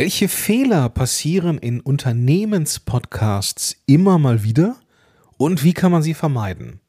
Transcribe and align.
Welche 0.00 0.28
Fehler 0.28 0.88
passieren 0.88 1.58
in 1.58 1.82
Unternehmenspodcasts 1.82 3.76
immer 3.84 4.18
mal 4.18 4.42
wieder 4.42 4.76
und 5.36 5.62
wie 5.62 5.74
kann 5.74 5.92
man 5.92 6.00
sie 6.00 6.14
vermeiden? 6.14 6.80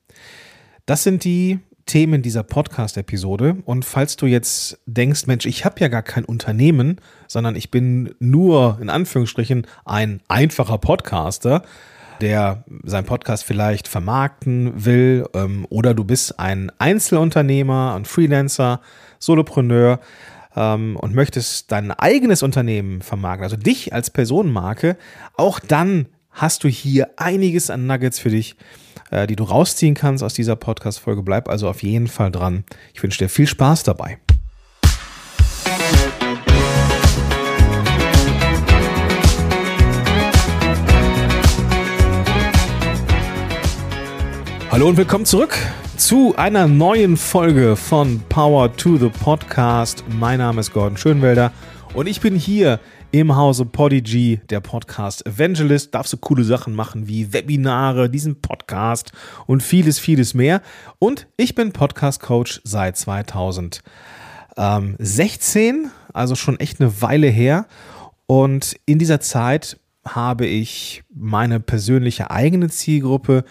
Das 0.86 1.04
sind 1.04 1.26
die 1.26 1.60
Themen 1.86 2.22
dieser 2.22 2.44
Podcast-Episode. 2.44 3.58
Und 3.66 3.84
falls 3.84 4.16
du 4.16 4.28
jetzt 4.28 4.80
denkst, 4.86 5.28
Mensch, 5.28 5.46
ich 5.46 5.66
habe 5.66 5.82
ja 5.82 5.90
gar 5.90 6.04
kein 6.04 6.24
Unternehmen, 6.24 7.02
sondern 7.28 7.58
ich 7.58 7.70
bin 7.70 8.16
nur 8.20 8.80
in 8.82 8.90
Anführungsstrichen 8.90 9.68
ein 9.84 10.22
einfacher 10.30 10.78
Podcaster, 10.78 11.64
der 12.22 12.64
seinen 12.84 13.08
Podcast 13.08 13.44
vielleicht 13.44 13.90
vermarkten 13.90 14.86
will, 14.86 15.28
ähm, 15.34 15.68
oder 15.70 15.94
du 15.94 16.06
bist 16.06 16.40
ein 16.40 16.72
Einzelunternehmer, 16.78 17.94
ein 17.94 18.06
Freelancer, 18.06 18.80
Solopreneur, 19.20 20.00
ähm, 20.56 20.98
und 20.98 21.14
möchtest 21.14 21.72
dein 21.72 21.92
eigenes 21.92 22.44
Unternehmen 22.44 23.02
vermarkten, 23.02 23.44
also 23.44 23.58
dich 23.58 23.94
als 23.94 24.10
Personenmarke, 24.10 24.98
auch 25.36 25.60
dann 25.60 26.08
hast 26.32 26.64
du 26.64 26.68
hier 26.68 27.12
einiges 27.18 27.70
an 27.70 27.88
Nuggets 27.88 28.20
für 28.20 28.30
dich, 28.30 28.56
äh, 29.12 29.28
die 29.28 29.36
du 29.36 29.44
rausziehen 29.44 29.96
kannst 29.96 30.24
aus 30.24 30.34
dieser 30.34 30.56
Podcast-Folge. 30.56 31.24
Bleib 31.24 31.50
also 31.50 31.70
auf 31.70 31.84
jeden 31.84 32.08
Fall 32.08 32.32
dran. 32.32 32.64
Ich 32.94 33.04
wünsche 33.04 33.20
dir 33.20 33.30
viel 33.30 33.48
Spaß 33.48 33.84
dabei. 33.84 34.18
Hallo 44.72 44.88
und 44.88 44.96
willkommen 44.96 45.26
zurück 45.26 45.58
zu 46.02 46.36
einer 46.36 46.68
neuen 46.68 47.16
Folge 47.16 47.76
von 47.76 48.24
Power 48.28 48.76
to 48.76 48.98
the 48.98 49.10
Podcast. 49.10 50.04
Mein 50.10 50.40
Name 50.40 50.60
ist 50.60 50.74
Gordon 50.74 50.98
Schönwelder 50.98 51.52
und 51.94 52.08
ich 52.08 52.22
bin 52.22 52.36
hier 52.36 52.80
im 53.12 53.36
Hause 53.36 53.66
Podigy, 53.66 54.42
der 54.50 54.62
Podcast 54.62 55.24
Evangelist. 55.28 55.94
Darfst 55.94 56.12
du 56.12 56.18
coole 56.18 56.44
Sachen 56.44 56.74
machen 56.74 57.08
wie 57.08 57.34
Webinare, 57.34 58.10
diesen 58.10 58.42
Podcast 58.42 59.12
und 59.46 59.62
vieles, 59.62 60.00
vieles 60.00 60.34
mehr. 60.34 60.64
Und 60.98 61.28
ich 61.38 61.54
bin 61.54 61.72
Podcast 61.72 62.20
Coach 62.20 62.62
seit 62.64 62.98
2016, 62.98 65.92
also 66.14 66.34
schon 66.34 66.60
echt 66.60 66.82
eine 66.82 67.00
Weile 67.04 67.28
her. 67.28 67.68
Und 68.26 68.76
in 68.88 68.98
dieser 68.98 69.20
Zeit 69.20 69.80
habe 70.04 70.48
ich 70.48 71.04
meine 71.14 71.60
persönliche 71.60 72.32
eigene 72.32 72.70
Zielgruppe 72.70 73.44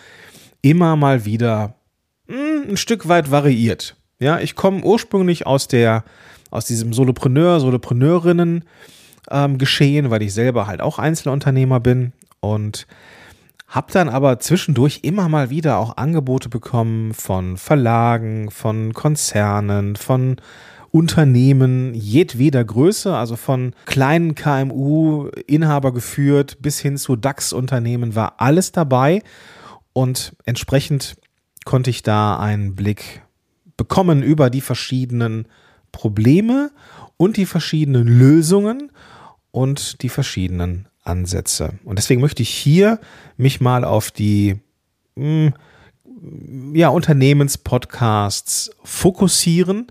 immer 0.63 0.97
mal 0.97 1.25
wieder 1.25 1.77
ein 2.69 2.77
Stück 2.77 3.09
weit 3.09 3.31
variiert. 3.31 3.97
Ja, 4.19 4.39
ich 4.39 4.55
komme 4.55 4.83
ursprünglich 4.83 5.47
aus 5.47 5.69
der, 5.69 6.05
aus 6.51 6.67
diesem 6.67 6.93
Solopreneur, 6.93 7.61
Solopreneurinnen 7.61 8.65
ähm, 9.31 9.59
geschehen, 9.59 10.11
weil 10.11 10.23
ich 10.23 10.35
selber 10.35 10.67
halt 10.67 10.81
auch 10.81 10.99
Einzelunternehmer 10.99 11.81
bin 11.81 12.13
und 12.41 12.87
habe 13.71 13.93
dann 13.93 14.09
aber 14.09 14.41
zwischendurch 14.41 15.01
immer 15.03 15.29
mal 15.29 15.49
wieder 15.49 15.79
auch 15.79 15.97
Angebote 15.97 16.49
bekommen 16.49 17.15
von 17.15 17.57
Verlagen, 17.57 18.51
von 18.51 18.93
Konzernen, 18.93 19.95
von 19.95 20.37
Unternehmen 20.91 21.95
jedweder 21.95 22.65
Größe, 22.65 23.17
also 23.17 23.37
von 23.37 23.75
kleinen 23.87 24.35
KMU, 24.35 25.29
Inhaber 25.47 25.93
geführt 25.93 26.59
bis 26.61 26.81
hin 26.81 26.97
zu 26.97 27.15
DAX-Unternehmen 27.15 28.17
war 28.17 28.35
alles 28.39 28.73
dabei 28.73 29.23
und 29.93 30.35
entsprechend 30.45 31.17
konnte 31.71 31.91
ich 31.91 32.03
da 32.03 32.37
einen 32.37 32.75
Blick 32.75 33.23
bekommen 33.77 34.25
über 34.25 34.51
die 34.51 34.61
verschiedenen 34.61 35.47
Probleme 35.93 36.73
und 37.17 37.37
die 37.37 37.47
verschiedenen 37.47 38.09
Lösungen 38.09 38.91
und 39.53 40.03
die 40.03 40.09
verschiedenen 40.09 40.89
Ansätze. 41.05 41.79
Und 41.85 41.97
deswegen 41.97 42.21
möchte 42.21 42.43
ich 42.43 42.49
hier 42.49 42.99
mich 43.37 43.61
mal 43.61 43.85
auf 43.85 44.11
die 44.11 44.59
hm, 45.15 45.55
ja, 46.75 46.89
Unternehmenspodcasts 46.89 48.73
fokussieren. 48.83 49.87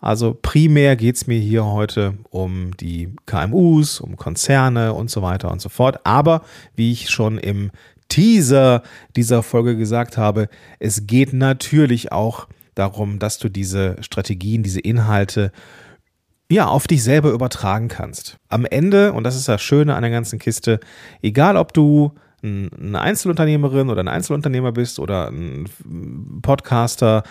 Also 0.00 0.36
primär 0.42 0.96
geht 0.96 1.14
es 1.14 1.28
mir 1.28 1.38
hier 1.38 1.64
heute 1.64 2.18
um 2.30 2.76
die 2.76 3.14
KMUs, 3.26 4.00
um 4.00 4.16
Konzerne 4.16 4.92
und 4.92 5.12
so 5.12 5.22
weiter 5.22 5.52
und 5.52 5.62
so 5.62 5.68
fort. 5.68 6.04
Aber 6.04 6.42
wie 6.74 6.90
ich 6.90 7.08
schon 7.08 7.38
im 7.38 7.70
Teaser 8.14 8.84
dieser 9.16 9.42
Folge 9.42 9.76
gesagt 9.76 10.16
habe, 10.16 10.48
es 10.78 11.08
geht 11.08 11.32
natürlich 11.32 12.12
auch 12.12 12.46
darum, 12.76 13.18
dass 13.18 13.38
du 13.38 13.48
diese 13.48 13.96
Strategien, 14.02 14.62
diese 14.62 14.78
Inhalte 14.78 15.50
ja, 16.48 16.68
auf 16.68 16.86
dich 16.86 17.02
selber 17.02 17.32
übertragen 17.32 17.88
kannst. 17.88 18.38
Am 18.48 18.66
Ende, 18.66 19.12
und 19.14 19.24
das 19.24 19.34
ist 19.34 19.48
das 19.48 19.60
Schöne 19.60 19.96
an 19.96 20.02
der 20.02 20.12
ganzen 20.12 20.38
Kiste, 20.38 20.78
egal 21.22 21.56
ob 21.56 21.72
du 21.72 22.12
eine 22.40 23.00
Einzelunternehmerin 23.00 23.90
oder 23.90 24.04
ein 24.04 24.08
Einzelunternehmer 24.08 24.70
bist 24.70 25.00
oder 25.00 25.28
ein 25.32 25.68
Podcaster, 26.40 27.24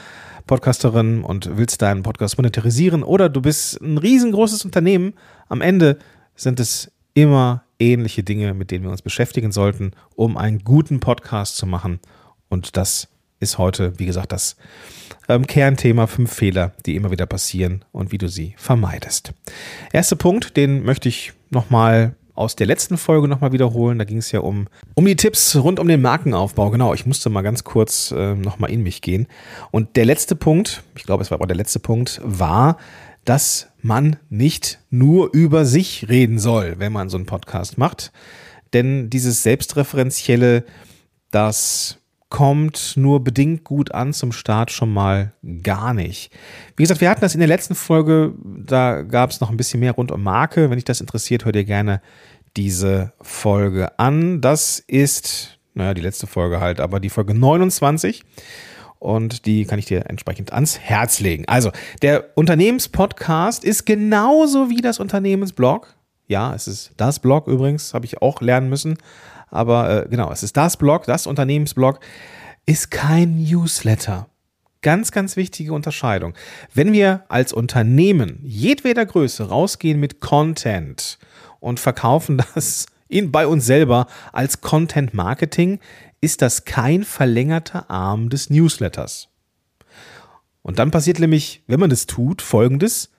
Podcasterin 0.48 1.24
und 1.24 1.56
willst 1.56 1.82
deinen 1.82 2.04
Podcast 2.04 2.38
monetarisieren 2.38 3.04
oder 3.04 3.30
du 3.30 3.42
bist 3.42 3.80
ein 3.80 3.98
riesengroßes 3.98 4.66
Unternehmen, 4.66 5.14
am 5.48 5.62
Ende 5.62 5.98
sind 6.36 6.60
es 6.60 6.92
immer 7.14 7.63
ähnliche 7.80 8.24
Dinge, 8.24 8.54
mit 8.54 8.72
denen 8.72 8.84
wir 8.84 8.92
uns 8.92 9.02
beschäftigen 9.02 9.52
sollten, 9.52 9.92
um 10.16 10.38
einen 10.38 10.60
guten 10.64 11.00
Podcast 11.00 11.58
zu 11.58 11.66
machen. 11.66 12.00
Und 12.50 12.78
das 12.78 13.08
ist 13.40 13.58
heute, 13.58 13.98
wie 14.00 14.06
gesagt, 14.06 14.32
das 14.32 14.56
ähm, 15.28 15.46
Kernthema 15.46 16.08
fünf 16.08 16.34
Fehler, 16.34 16.72
die 16.86 16.96
immer 16.96 17.12
wieder 17.12 17.26
passieren 17.26 17.86
und 17.92 18.12
wie 18.12 18.18
du 18.18 18.28
sie 18.28 18.56
vermeidest. 18.58 19.34
Erster 19.92 20.16
Punkt, 20.16 20.58
den 20.58 20.84
möchte 20.84 21.10
ich 21.10 21.34
nochmal 21.50 22.16
aus 22.36 22.56
der 22.56 22.66
letzten 22.66 22.98
Folge 22.98 23.28
nochmal 23.28 23.52
wiederholen. 23.52 24.00
Da 24.00 24.06
ging 24.06 24.18
es 24.18 24.32
ja 24.32 24.40
um, 24.40 24.68
um 24.96 25.06
die 25.06 25.16
Tipps 25.16 25.56
rund 25.56 25.80
um 25.80 25.88
den 25.88 26.02
Markenaufbau. 26.02 26.72
Genau, 26.72 26.94
ich 26.94 27.06
musste 27.06 27.30
mal 27.30 27.44
ganz 27.44 27.64
kurz 27.64 28.12
äh, 28.12 28.34
nochmal 28.34 28.72
in 28.72 28.82
mich 28.82 29.02
gehen. 29.02 29.28
Und 29.72 29.96
der 29.96 30.06
letzte 30.06 30.36
Punkt, 30.36 30.84
ich 30.96 31.04
glaube, 31.04 31.22
es 31.22 31.30
war 31.30 31.38
aber 31.38 31.48
der 31.48 31.56
letzte 31.56 31.80
Punkt, 31.80 32.20
war, 32.24 32.78
dass 33.26 33.70
man 33.82 34.18
nicht 34.30 34.80
nur 34.90 35.34
über 35.34 35.66
sich 35.66 36.08
reden 36.10 36.40
soll, 36.40 36.76
wenn 36.78 36.92
man 36.92 37.10
so 37.10 37.18
einen 37.18 37.26
Podcast 37.26 37.78
macht. 37.78 38.12
Denn 38.74 39.10
dieses 39.10 39.44
Selbstreferenzielle, 39.44 40.66
das 41.32 42.00
kommt 42.30 42.94
nur 42.96 43.24
bedingt 43.24 43.64
gut 43.64 43.94
an 43.94 44.12
zum 44.12 44.32
Start 44.32 44.72
schon 44.72 44.92
mal 44.92 45.34
gar 45.62 45.94
nicht. 45.94 46.32
Wie 46.76 46.82
gesagt, 46.82 47.00
wir 47.00 47.10
hatten 47.10 47.22
das 47.22 47.36
in 47.36 47.40
der 47.40 47.48
letzten 47.48 47.76
Folge, 47.76 48.34
da 48.44 49.04
gab 49.04 49.30
es 49.30 49.40
noch 49.40 49.52
ein 49.52 49.58
bisschen 49.58 49.80
mehr 49.80 49.92
rund 49.92 50.12
um 50.12 50.24
Marke. 50.24 50.70
Wenn 50.70 50.78
dich 50.78 50.84
das 50.84 51.00
interessiert, 51.00 51.46
hör 51.46 51.52
dir 51.52 51.64
gerne 51.64 52.02
diese 52.58 53.14
Folge 53.22 54.00
an. 54.00 54.42
Das 54.42 54.80
ist, 54.80 55.60
naja, 55.76 55.94
die 55.94 56.02
letzte 56.02 56.26
Folge 56.26 56.60
halt, 56.60 56.80
aber 56.80 57.00
die 57.00 57.12
Folge 57.12 57.36
29 57.36 58.24
und 59.04 59.46
die 59.46 59.66
kann 59.66 59.80
ich 59.80 59.86
dir 59.86 60.10
entsprechend 60.10 60.54
ans 60.54 60.80
Herz 60.80 61.20
legen. 61.20 61.44
Also, 61.48 61.72
der 62.02 62.30
Unternehmenspodcast 62.36 63.66
ist 63.66 63.86
genauso 63.86 64.70
wie 64.70 64.80
das 64.80 65.00
Unternehmensblog. 65.00 65.94
Ja, 66.28 66.56
es 66.56 66.70
ist 66.70 66.92
das 66.96 67.20
Blog 67.20 67.48
übrigens, 67.48 67.94
habe 67.94 68.06
ich 68.06 68.22
auch 68.22 68.40
lernen 68.40 68.70
müssen. 68.70 68.98
Aber 69.52 70.06
äh, 70.06 70.10
genau, 70.10 70.32
es 70.32 70.42
ist 70.42 70.56
das 70.56 70.78
Blog, 70.78 71.04
das 71.04 71.28
Unternehmensblog, 71.28 72.00
ist 72.66 72.92
kein 72.92 73.44
Newsletter. 73.44 74.28
Ganz, 74.82 75.12
ganz 75.12 75.36
wichtige 75.36 75.74
Unterscheidung. 75.74 76.34
Wenn 76.74 76.94
wir 76.94 77.24
als 77.28 77.52
Unternehmen 77.52 78.40
jedweder 78.42 79.06
Größe 79.06 79.50
rausgehen 79.50 80.00
mit 80.00 80.22
Content 80.22 81.20
und 81.60 81.82
verkaufen 81.82 82.42
das 82.56 82.86
in, 83.10 83.34
bei 83.34 83.48
uns 83.48 83.66
selber 83.66 84.08
als 84.32 84.62
Content 84.62 85.14
Marketing, 85.14 85.80
ist 86.24 86.42
das 86.42 86.64
kein 86.64 87.04
verlängerter 87.04 87.92
Arm 87.92 88.30
des 88.30 88.50
Newsletters. 88.50 89.28
Und 90.62 90.80
dann 90.80 90.90
passiert 90.90 91.20
nämlich, 91.20 91.64
wenn 91.68 91.82
man 91.82 91.90
das 91.90 92.06
tut, 92.06 92.42
folgendes, 92.42 93.12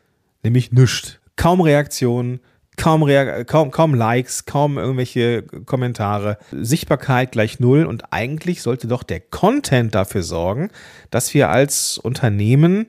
nämlich 0.43 0.73
nichts. 0.73 1.19
Kaum 1.37 1.61
Reaktionen, 1.61 2.41
kaum, 2.79 3.03
Reak 3.03 3.47
kaum, 3.47 3.71
kaum 3.71 3.95
Likes, 3.95 4.47
kaum 4.47 4.79
irgendwelche 4.79 5.43
Kommentare. 5.43 6.39
Sichtbarkeit 6.51 7.33
gleich 7.33 7.61
null 7.61 7.85
und 7.85 8.13
eigentlich 8.13 8.63
sollte 8.63 8.89
doch 8.89 9.03
der 9.03 9.21
Content 9.21 9.95
dafür 9.95 10.23
sorgen, 10.23 10.71
dass 11.11 11.35
wir 11.35 11.51
als 11.51 11.99
Unternehmen 11.99 12.87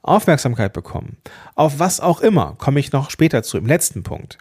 Aufmerksamkeit 0.00 0.72
bekommen. 0.72 1.18
Auf 1.54 1.78
was 1.78 2.00
auch 2.00 2.22
immer, 2.22 2.54
komme 2.56 2.80
ich 2.80 2.92
noch 2.92 3.10
später 3.10 3.42
zu, 3.42 3.58
im 3.58 3.66
letzten 3.66 4.02
Punkt. 4.02 4.38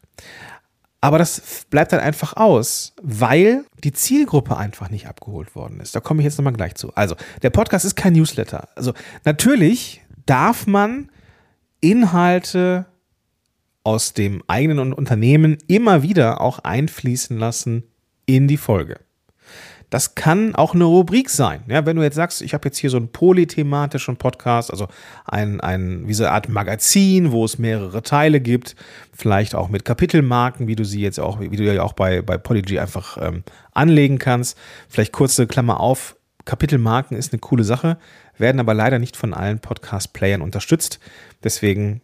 Aber 1.01 1.17
das 1.17 1.65
bleibt 1.69 1.93
dann 1.93 2.01
einfach 2.01 2.35
aus, 2.35 2.93
weil 3.01 3.63
die 3.83 3.93
Zielgruppe 3.93 4.57
einfach 4.57 4.89
nicht 4.89 5.07
abgeholt 5.07 5.55
worden 5.55 5.79
ist. 5.79 5.95
Da 5.95 6.01
komme 6.01 6.21
ich 6.21 6.25
jetzt 6.25 6.37
nochmal 6.37 6.53
gleich 6.53 6.75
zu. 6.75 6.93
Also, 6.93 7.15
der 7.41 7.51
Podcast 7.51 7.85
ist 7.85 7.95
kein 7.95 8.13
Newsletter. 8.13 8.67
Also, 8.75 8.93
natürlich 9.23 10.01
darf 10.25 10.67
man 10.67 11.09
Inhalte 11.79 12.85
aus 13.83 14.13
dem 14.13 14.43
eigenen 14.47 14.91
Unternehmen 14.91 15.57
immer 15.67 16.03
wieder 16.03 16.41
auch 16.41 16.59
einfließen 16.59 17.37
lassen 17.37 17.83
in 18.25 18.47
die 18.47 18.57
Folge. 18.57 18.99
Das 19.89 20.13
kann 20.13 20.53
auch 20.55 20.75
eine 20.75 20.83
Rubrik 20.83 21.29
sein. 21.29 21.63
Ja, 21.67 21.85
wenn 21.85 21.95
du 21.95 22.03
jetzt 22.03 22.15
sagst, 22.15 22.41
ich 22.41 22.53
habe 22.53 22.67
jetzt 22.67 22.77
hier 22.77 22.89
so 22.89 22.97
einen 22.97 23.11
polythematischen 23.11 24.17
Podcast, 24.17 24.69
also 24.71 24.87
ein, 25.25 25.59
ein, 25.61 26.07
wie 26.07 26.13
so 26.13 26.23
eine 26.23 26.33
Art 26.33 26.47
Magazin, 26.47 27.31
wo 27.31 27.43
es 27.43 27.57
mehrere 27.57 28.03
Teile 28.03 28.39
gibt, 28.39 28.75
vielleicht 29.13 29.55
auch 29.55 29.69
mit 29.69 29.85
Kapitelmarken, 29.85 30.67
wie 30.67 30.75
du 30.75 30.85
sie 30.85 31.01
jetzt 31.01 31.19
auch, 31.19 31.39
wie 31.39 31.55
du 31.55 31.63
ja 31.63 31.81
auch 31.81 31.93
bei, 31.93 32.21
bei 32.21 32.37
Polygy 32.37 32.79
einfach 32.79 33.17
ähm, 33.19 33.43
anlegen 33.71 34.19
kannst. 34.19 34.57
Vielleicht 34.89 35.11
kurze 35.11 35.47
Klammer 35.47 35.79
auf. 35.79 36.15
Kapitelmarken 36.45 37.17
ist 37.17 37.33
eine 37.33 37.39
coole 37.39 37.63
Sache, 37.63 37.97
werden 38.37 38.59
aber 38.59 38.73
leider 38.73 38.99
nicht 38.99 39.17
von 39.17 39.33
allen 39.33 39.59
Podcast-Playern 39.59 40.41
unterstützt. 40.41 40.99
Deswegen 41.43 42.01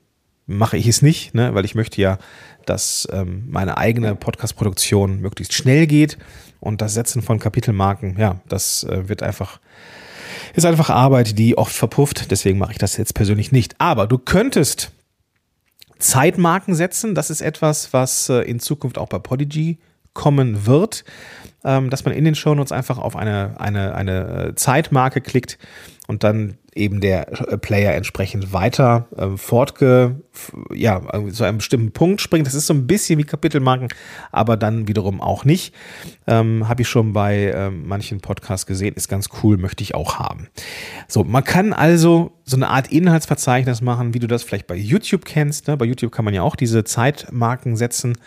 mache 0.48 0.78
ich 0.78 0.88
es 0.88 1.02
nicht, 1.02 1.34
ne, 1.34 1.54
weil 1.54 1.66
ich 1.66 1.76
möchte 1.76 2.02
ja, 2.02 2.18
dass 2.66 3.08
ähm, 3.12 3.46
meine 3.50 3.78
eigene 3.78 4.16
Podcast-Produktion 4.16 5.20
möglichst 5.20 5.54
schnell 5.54 5.88
geht 5.88 6.18
und 6.60 6.82
das 6.82 6.94
Setzen 6.94 7.22
von 7.22 7.40
Kapitelmarken, 7.40 8.18
ja, 8.18 8.42
das 8.48 8.84
äh, 8.84 9.08
wird 9.08 9.24
einfach, 9.24 9.60
ist 10.54 10.66
einfach 10.66 10.90
Arbeit, 10.90 11.38
die 11.38 11.58
oft 11.58 11.76
verpufft. 11.76 12.32
Deswegen 12.32 12.58
mache 12.58 12.72
ich 12.72 12.78
das 12.78 12.98
jetzt 12.98 13.14
persönlich 13.14 13.52
nicht. 13.52 13.76
Aber 13.80 14.08
du 14.08 14.18
könntest 14.18 14.92
Zeitmarken 16.00 16.76
setzen. 16.76 17.16
Das 17.16 17.30
ist 17.30 17.42
etwas, 17.42 17.94
was 17.94 18.30
äh, 18.30 18.42
in 18.42 18.60
Zukunft 18.60 18.98
auch 18.98 19.08
bei 19.08 19.20
Podigy 19.20 19.78
kommen 20.16 20.66
wird, 20.66 21.06
ähm, 21.64 21.92
dass 21.92 22.06
man 22.06 22.16
in 22.16 22.26
den 22.26 22.34
Shownotes 22.34 22.72
einfach 22.72 22.98
auf 22.98 23.16
eine, 23.16 23.60
eine, 23.60 23.94
eine 23.94 24.48
äh, 24.48 24.56
Zeitmarke 24.56 25.22
klickt 25.22 25.60
und 26.08 26.24
dann 26.24 26.58
eben 26.76 27.00
der 27.00 27.32
äh, 27.32 27.58
Player 27.58 27.96
entsprechend 27.96 28.54
weiter 28.54 29.08
äh, 29.18 29.38
fortge, 29.38 30.22
ja, 30.74 31.02
zu 31.32 31.44
einem 31.44 31.58
bestimmten 31.58 31.92
Punkt 31.92 32.22
springt. 32.22 32.46
Das 32.46 32.54
ist 32.54 32.68
so 32.68 32.74
ein 32.74 32.86
bisschen 32.86 33.18
wie 33.18 33.24
Kapitelmarken, 33.24 33.88
aber 34.32 34.58
dann 34.58 34.88
wiederum 34.88 35.22
auch 35.22 35.46
nicht. 35.46 35.74
Ähm, 36.28 36.68
Habe 36.68 36.84
ich 36.84 36.90
schon 36.90 37.14
bei 37.14 37.46
äh, 37.46 37.70
manchen 37.72 38.20
Podcasts 38.20 38.66
gesehen, 38.66 38.96
ist 38.96 39.08
ganz 39.08 39.30
cool, 39.42 39.58
möchte 39.58 39.84
ich 39.84 39.96
auch 39.96 40.20
haben. 40.20 40.50
So, 41.08 41.24
man 41.24 41.44
kann 41.44 41.74
also 41.74 42.34
so 42.44 42.58
eine 42.58 42.70
Art 42.70 42.92
Inhaltsverzeichnis 42.92 43.82
machen, 43.82 44.14
wie 44.14 44.20
du 44.20 44.28
das 44.28 44.44
vielleicht 44.44 44.68
bei 44.68 44.76
YouTube 44.76 45.26
kennst. 45.26 45.68
Ne? 45.68 45.78
Bei 45.78 45.86
YouTube 45.86 46.12
kann 46.12 46.26
man 46.26 46.34
ja 46.34 46.44
auch 46.44 46.56
diese 46.56 46.84
Zeitmarken 46.84 47.78
setzen 47.78 48.18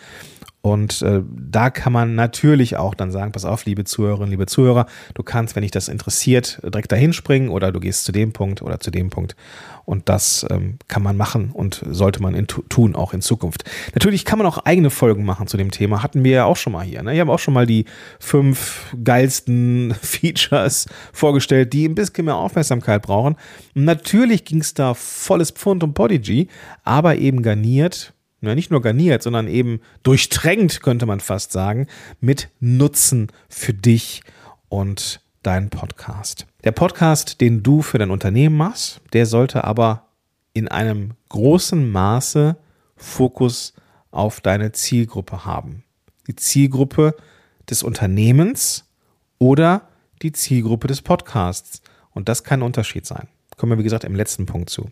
und 0.61 1.01
äh, 1.03 1.21
da 1.31 1.69
kann 1.69 1.93
man 1.93 2.15
natürlich 2.15 2.75
auch 2.75 2.93
dann 2.93 3.11
sagen, 3.11 3.31
pass 3.31 3.45
auf, 3.45 3.65
liebe 3.65 3.85
Zuhörerinnen, 3.85 4.29
liebe 4.29 4.45
Zuhörer, 4.45 4.87
du 5.13 5.23
kannst, 5.23 5.55
wenn 5.55 5.61
dich 5.61 5.71
das 5.71 5.87
interessiert, 5.87 6.59
direkt 6.63 6.91
dahin 6.91 7.13
springen 7.13 7.47
oder 7.47 7.71
du 7.71 7.79
gehst 7.79 8.03
zu 8.03 8.11
dem 8.11 8.33
Punkt 8.33 8.61
oder 8.61 8.81
zu 8.81 8.91
dem 8.91 9.09
Punkt. 9.09 9.37
Und 9.85 10.09
das 10.09 10.45
ähm, 10.49 10.77
kann 10.89 11.01
man 11.01 11.15
machen 11.15 11.51
und 11.53 11.81
sollte 11.89 12.21
man 12.21 12.35
in, 12.35 12.45
tun, 12.45 12.93
auch 12.93 13.13
in 13.13 13.21
Zukunft. 13.21 13.63
Natürlich 13.95 14.25
kann 14.25 14.37
man 14.37 14.47
auch 14.47 14.57
eigene 14.59 14.89
Folgen 14.89 15.23
machen 15.23 15.47
zu 15.47 15.55
dem 15.55 15.71
Thema. 15.71 16.03
Hatten 16.03 16.25
wir 16.25 16.31
ja 16.31 16.45
auch 16.45 16.57
schon 16.57 16.73
mal 16.73 16.83
hier. 16.83 17.03
Ne? 17.03 17.13
Ich 17.13 17.21
habe 17.21 17.31
auch 17.31 17.39
schon 17.39 17.53
mal 17.53 17.65
die 17.65 17.85
fünf 18.19 18.93
geilsten 19.01 19.95
Features 20.01 20.87
vorgestellt, 21.13 21.71
die 21.71 21.87
ein 21.87 21.95
bisschen 21.95 22.25
mehr 22.25 22.35
Aufmerksamkeit 22.35 23.01
brauchen. 23.01 23.37
Natürlich 23.75 24.43
ging 24.43 24.59
es 24.59 24.73
da 24.73 24.93
volles 24.93 25.51
Pfund 25.51 25.83
um 25.83 25.93
Podigy, 25.93 26.49
aber 26.83 27.15
eben 27.15 27.41
garniert 27.43 28.13
ja, 28.41 28.55
nicht 28.55 28.71
nur 28.71 28.81
garniert, 28.81 29.21
sondern 29.23 29.47
eben 29.47 29.81
durchtränkt, 30.03 30.81
könnte 30.81 31.05
man 31.05 31.19
fast 31.19 31.51
sagen, 31.51 31.87
mit 32.19 32.49
Nutzen 32.59 33.27
für 33.49 33.73
dich 33.73 34.23
und 34.69 35.21
deinen 35.43 35.69
Podcast. 35.69 36.45
Der 36.63 36.71
Podcast, 36.71 37.41
den 37.41 37.63
du 37.63 37.81
für 37.81 37.97
dein 37.97 38.11
Unternehmen 38.11 38.57
machst, 38.57 39.01
der 39.13 39.25
sollte 39.25 39.63
aber 39.63 40.07
in 40.53 40.67
einem 40.67 41.11
großen 41.29 41.91
Maße 41.91 42.57
Fokus 42.95 43.73
auf 44.11 44.41
deine 44.41 44.71
Zielgruppe 44.71 45.45
haben. 45.45 45.83
Die 46.27 46.35
Zielgruppe 46.35 47.15
des 47.69 47.83
Unternehmens 47.83 48.85
oder 49.37 49.87
die 50.21 50.31
Zielgruppe 50.31 50.87
des 50.87 51.01
Podcasts. 51.01 51.81
Und 52.11 52.27
das 52.27 52.43
kann 52.43 52.59
ein 52.59 52.63
Unterschied 52.63 53.05
sein. 53.05 53.27
Kommen 53.57 53.73
wir, 53.73 53.79
wie 53.79 53.83
gesagt, 53.83 54.03
im 54.03 54.15
letzten 54.15 54.45
Punkt 54.45 54.69
zu. 54.69 54.89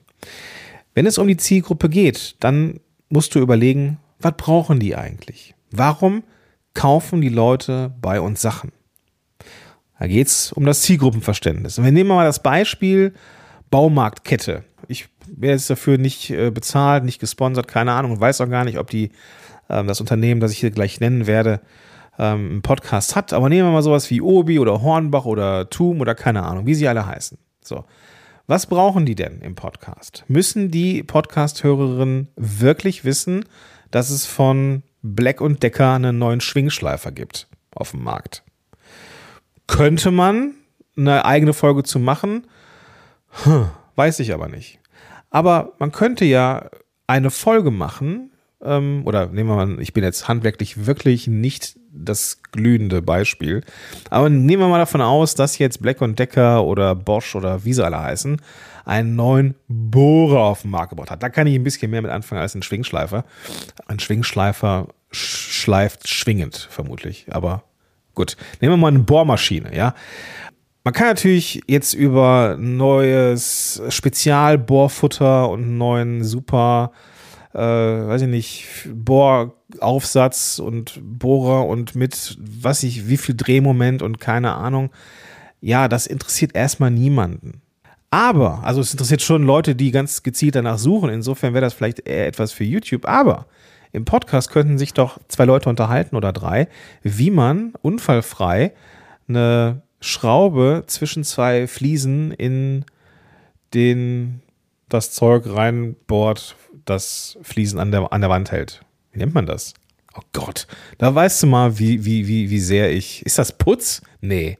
Wenn 0.94 1.06
es 1.06 1.18
um 1.18 1.28
die 1.28 1.38
Zielgruppe 1.38 1.90
geht, 1.90 2.36
dann 2.40 2.80
musst 3.10 3.36
du 3.36 3.40
überlegen, 3.40 4.00
was 4.20 4.34
brauchen 4.38 4.80
die 4.80 4.96
eigentlich? 4.96 5.56
Warum 5.72 6.24
kaufen 6.74 7.22
die 7.22 7.30
Leute 7.30 7.94
bei 8.02 8.20
uns 8.20 8.42
Sachen? 8.42 8.72
Da 10.00 10.08
geht 10.08 10.28
es 10.28 10.52
um 10.52 10.66
das 10.66 10.82
Zielgruppenverständnis. 10.82 11.78
Und 11.78 11.86
wir 11.86 11.92
nehmen 11.92 12.10
mal 12.10 12.26
das 12.26 12.44
Beispiel 12.44 13.14
Baumarktkette. 13.72 14.64
Ich 14.88 15.10
werde 15.28 15.54
jetzt 15.54 15.70
dafür 15.70 15.98
nicht 15.98 16.30
äh, 16.30 16.52
bezahlt, 16.52 17.04
nicht 17.04 17.20
gesponsert, 17.20 17.68
keine 17.68 17.94
Ahnung 17.94 18.12
und 18.14 18.22
weiß 18.22 18.42
auch 18.42 18.50
gar 18.50 18.64
nicht, 18.64 18.78
ob 18.78 18.90
die 18.90 19.12
ähm, 19.70 19.88
das 19.88 20.00
Unternehmen, 20.00 20.40
das 20.40 20.52
ich 20.52 20.60
hier 20.60 20.72
gleich 20.72 21.00
nennen 21.00 21.28
werde, 21.28 21.62
ähm, 22.18 22.52
einen 22.52 22.62
Podcast 22.62 23.16
hat. 23.16 23.34
Aber 23.34 23.50
nehmen 23.50 23.68
wir 23.68 23.74
mal 23.74 23.82
sowas 23.82 24.10
wie 24.10 24.22
Obi 24.22 24.60
oder 24.60 24.82
Hornbach 24.82 25.26
oder 25.26 25.70
Tum 25.70 26.00
oder 26.02 26.16
keine 26.16 26.44
Ahnung, 26.44 26.66
wie 26.66 26.76
sie 26.76 26.88
alle 26.88 27.06
heißen. 27.06 27.38
So. 27.62 27.84
Was 28.50 28.66
brauchen 28.66 29.06
die 29.06 29.16
denn 29.16 29.42
im 29.42 29.56
Podcast? 29.56 30.24
Müssen 30.30 30.72
die 30.72 31.04
Podcast-Hörerinnen 31.04 32.30
wirklich 32.38 33.04
wissen, 33.04 33.44
dass 33.92 34.10
es 34.10 34.26
von 34.26 34.84
Black 35.02 35.42
und 35.42 35.64
Decker 35.64 35.92
einen 35.92 36.18
neuen 36.18 36.40
Schwingschleifer 36.40 37.12
gibt 37.12 37.50
auf 37.72 37.92
dem 37.92 38.06
Markt? 38.06 38.44
Könnte 39.68 40.12
man 40.12 40.54
eine 40.96 41.26
eigene 41.26 41.52
Folge 41.52 41.84
zu 41.84 42.00
machen? 42.00 42.48
Hm, 43.44 43.68
weiß 43.96 44.22
ich 44.22 44.34
aber 44.34 44.48
nicht. 44.48 44.80
Aber 45.30 45.74
man 45.80 45.92
könnte 45.92 46.24
ja 46.24 46.70
eine 47.06 47.32
Folge 47.32 47.70
machen, 47.70 48.32
ähm, 48.62 49.02
oder 49.04 49.28
nehmen 49.28 49.50
wir 49.50 49.58
mal, 49.58 49.82
ich 49.82 49.92
bin 49.92 50.06
jetzt 50.06 50.30
handwerklich 50.30 50.86
wirklich 50.86 51.28
nicht 51.28 51.78
das 51.98 52.42
glühende 52.52 53.02
Beispiel, 53.02 53.64
aber 54.10 54.30
nehmen 54.30 54.64
wir 54.64 54.68
mal 54.68 54.80
davon 54.80 55.02
aus, 55.02 55.36
dass 55.36 55.58
jetzt 55.58 55.82
Black 55.82 55.98
Decker 56.16 56.64
oder 56.64 56.96
Bosch 56.96 57.36
oder 57.36 57.64
wie 57.66 57.74
sie 57.74 57.86
alle 57.86 58.00
heißen, 58.00 58.42
einen 58.86 59.16
neuen 59.16 59.56
Bohrer 59.68 60.40
auf 60.40 60.62
den 60.62 60.72
Markt 60.72 60.92
gebracht 60.92 61.12
hat. 61.12 61.22
Da 61.22 61.30
kann 61.30 61.48
ich 61.48 61.56
ein 61.56 61.64
bisschen 61.64 61.92
mehr 61.92 62.02
mit 62.02 62.12
anfangen 62.12 62.42
als 62.42 62.56
ein 62.56 62.64
Schwingschleifer. 62.64 63.26
Ein 63.88 64.00
Schwingschleifer 64.00 64.88
schleift 65.12 66.08
schwingend, 66.08 66.68
vermutlich, 66.70 67.26
aber 67.30 67.64
gut. 68.16 68.38
Nehmen 68.62 68.74
wir 68.74 68.78
mal 68.78 68.88
eine 68.90 69.00
Bohrmaschine, 69.00 69.76
ja. 69.76 69.94
Man 70.84 70.94
kann 70.94 71.08
natürlich 71.08 71.62
jetzt 71.68 71.94
über 71.94 72.56
neues 72.58 73.82
Spezialbohrfutter 73.90 75.50
und 75.50 75.64
einen 75.64 75.78
neuen 75.78 76.24
super 76.24 76.94
äh, 77.58 78.08
weiß 78.08 78.22
ich 78.22 78.28
nicht, 78.28 78.66
Bohraufsatz 78.94 80.60
und 80.60 81.00
Bohrer 81.02 81.66
und 81.66 81.96
mit 81.96 82.38
was 82.40 82.84
ich, 82.84 83.10
wie 83.10 83.18
viel 83.18 83.36
Drehmoment 83.36 84.04
und 84.04 84.20
keine 84.20 84.54
Ahnung. 84.54 84.92
Ja, 85.60 85.88
das 85.88 86.06
interessiert 86.06 86.56
erstmal 86.56 86.92
niemanden. 86.92 87.62
Aber, 88.12 88.64
also 88.64 88.80
es 88.80 88.92
interessiert 88.92 89.24
schon 89.24 89.44
Leute, 89.44 89.76
die 89.76 89.90
ganz 89.90 90.22
gezielt 90.22 90.56
danach 90.56 90.78
suchen. 90.78 91.10
Insofern 91.10 91.54
wäre 91.54 91.66
das 91.66 91.74
vielleicht 91.74 92.08
eher 92.08 92.28
etwas 92.28 92.52
für 92.52 92.64
YouTube. 92.64 93.08
Aber 93.08 93.48
im 93.92 94.06
Podcast 94.06 94.52
könnten 94.52 94.78
sich 94.78 94.94
doch 94.94 95.18
zwei 95.28 95.46
Leute 95.46 95.68
unterhalten 95.68 96.16
oder 96.16 96.32
drei, 96.32 96.68
wie 97.02 97.32
man 97.32 97.74
unfallfrei 97.82 98.74
eine 99.28 99.82
Schraube 100.00 100.84
zwischen 100.86 101.24
zwei 101.24 101.66
Fliesen 101.66 102.32
in 102.32 102.86
den 103.74 104.42
das 104.90 105.12
Zeug 105.12 105.44
reinbohrt, 105.48 106.56
das 106.90 107.38
Fliesen 107.42 107.80
an 107.80 107.92
der, 107.92 108.12
an 108.12 108.22
der 108.22 108.30
Wand 108.30 108.52
hält. 108.52 108.82
Wie 109.12 109.20
nennt 109.20 109.34
man 109.34 109.46
das? 109.46 109.74
Oh 110.16 110.22
Gott, 110.34 110.68
da 110.98 111.14
weißt 111.14 111.44
du 111.44 111.48
mal, 111.48 111.78
wie, 111.78 112.04
wie, 112.06 112.28
wie, 112.28 112.50
wie 112.50 112.60
sehr 112.60 112.92
ich. 112.92 113.26
Ist 113.26 113.38
das 113.38 113.52
Putz? 113.52 114.02
Nee. 114.22 114.58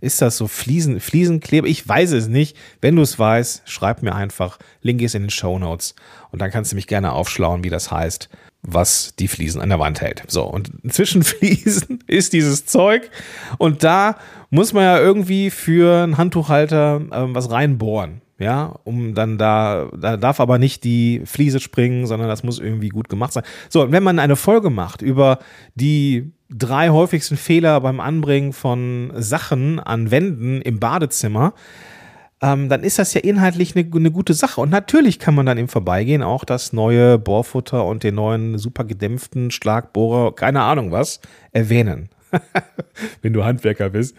Ist 0.00 0.22
das 0.22 0.36
so 0.36 0.46
Fliesen, 0.46 1.00
Fliesenkleber? 1.00 1.66
Ich 1.66 1.86
weiß 1.86 2.12
es 2.12 2.28
nicht. 2.28 2.56
Wenn 2.80 2.96
du 2.96 3.02
es 3.02 3.18
weißt, 3.18 3.62
schreib 3.64 4.02
mir 4.02 4.14
einfach. 4.14 4.58
Link 4.82 5.02
ist 5.02 5.14
in 5.14 5.22
den 5.22 5.30
Show 5.30 5.58
Notes. 5.58 5.94
Und 6.30 6.40
dann 6.40 6.50
kannst 6.50 6.72
du 6.72 6.76
mich 6.76 6.86
gerne 6.86 7.12
aufschlauen, 7.12 7.64
wie 7.64 7.70
das 7.70 7.90
heißt, 7.90 8.28
was 8.62 9.14
die 9.18 9.28
Fliesen 9.28 9.60
an 9.60 9.70
der 9.70 9.80
Wand 9.80 10.00
hält. 10.00 10.22
So, 10.28 10.44
und 10.44 10.70
zwischen 10.92 11.22
Fliesen 11.22 12.04
ist 12.06 12.32
dieses 12.32 12.66
Zeug. 12.66 13.10
Und 13.56 13.82
da 13.82 14.18
muss 14.50 14.72
man 14.72 14.84
ja 14.84 14.98
irgendwie 14.98 15.50
für 15.50 16.04
einen 16.04 16.18
Handtuchhalter 16.18 17.00
ähm, 17.10 17.34
was 17.34 17.50
reinbohren 17.50 18.20
ja, 18.38 18.76
um 18.84 19.14
dann 19.14 19.36
da, 19.36 19.90
da 19.96 20.16
darf 20.16 20.38
aber 20.38 20.58
nicht 20.58 20.84
die 20.84 21.22
Fliese 21.24 21.58
springen, 21.60 22.06
sondern 22.06 22.28
das 22.28 22.44
muss 22.44 22.60
irgendwie 22.60 22.88
gut 22.88 23.08
gemacht 23.08 23.32
sein. 23.32 23.42
So, 23.68 23.90
wenn 23.90 24.02
man 24.02 24.18
eine 24.18 24.36
Folge 24.36 24.70
macht 24.70 25.02
über 25.02 25.38
die 25.74 26.32
drei 26.48 26.90
häufigsten 26.90 27.36
Fehler 27.36 27.80
beim 27.80 28.00
Anbringen 28.00 28.52
von 28.52 29.12
Sachen 29.16 29.80
an 29.80 30.10
Wänden 30.10 30.62
im 30.62 30.78
Badezimmer, 30.78 31.52
ähm, 32.40 32.68
dann 32.68 32.84
ist 32.84 33.00
das 33.00 33.14
ja 33.14 33.20
inhaltlich 33.20 33.76
eine, 33.76 33.88
eine, 33.92 34.10
gute 34.12 34.34
Sache. 34.34 34.60
Und 34.60 34.70
natürlich 34.70 35.18
kann 35.18 35.34
man 35.34 35.46
dann 35.46 35.58
im 35.58 35.68
Vorbeigehen 35.68 36.22
auch 36.22 36.44
das 36.44 36.72
neue 36.72 37.18
Bohrfutter 37.18 37.84
und 37.84 38.04
den 38.04 38.14
neuen 38.14 38.58
super 38.58 38.84
gedämpften 38.84 39.50
Schlagbohrer, 39.50 40.34
keine 40.34 40.62
Ahnung 40.62 40.92
was, 40.92 41.20
erwähnen. 41.50 42.08
Wenn 43.22 43.32
du 43.32 43.44
Handwerker 43.44 43.90
bist, 43.90 44.16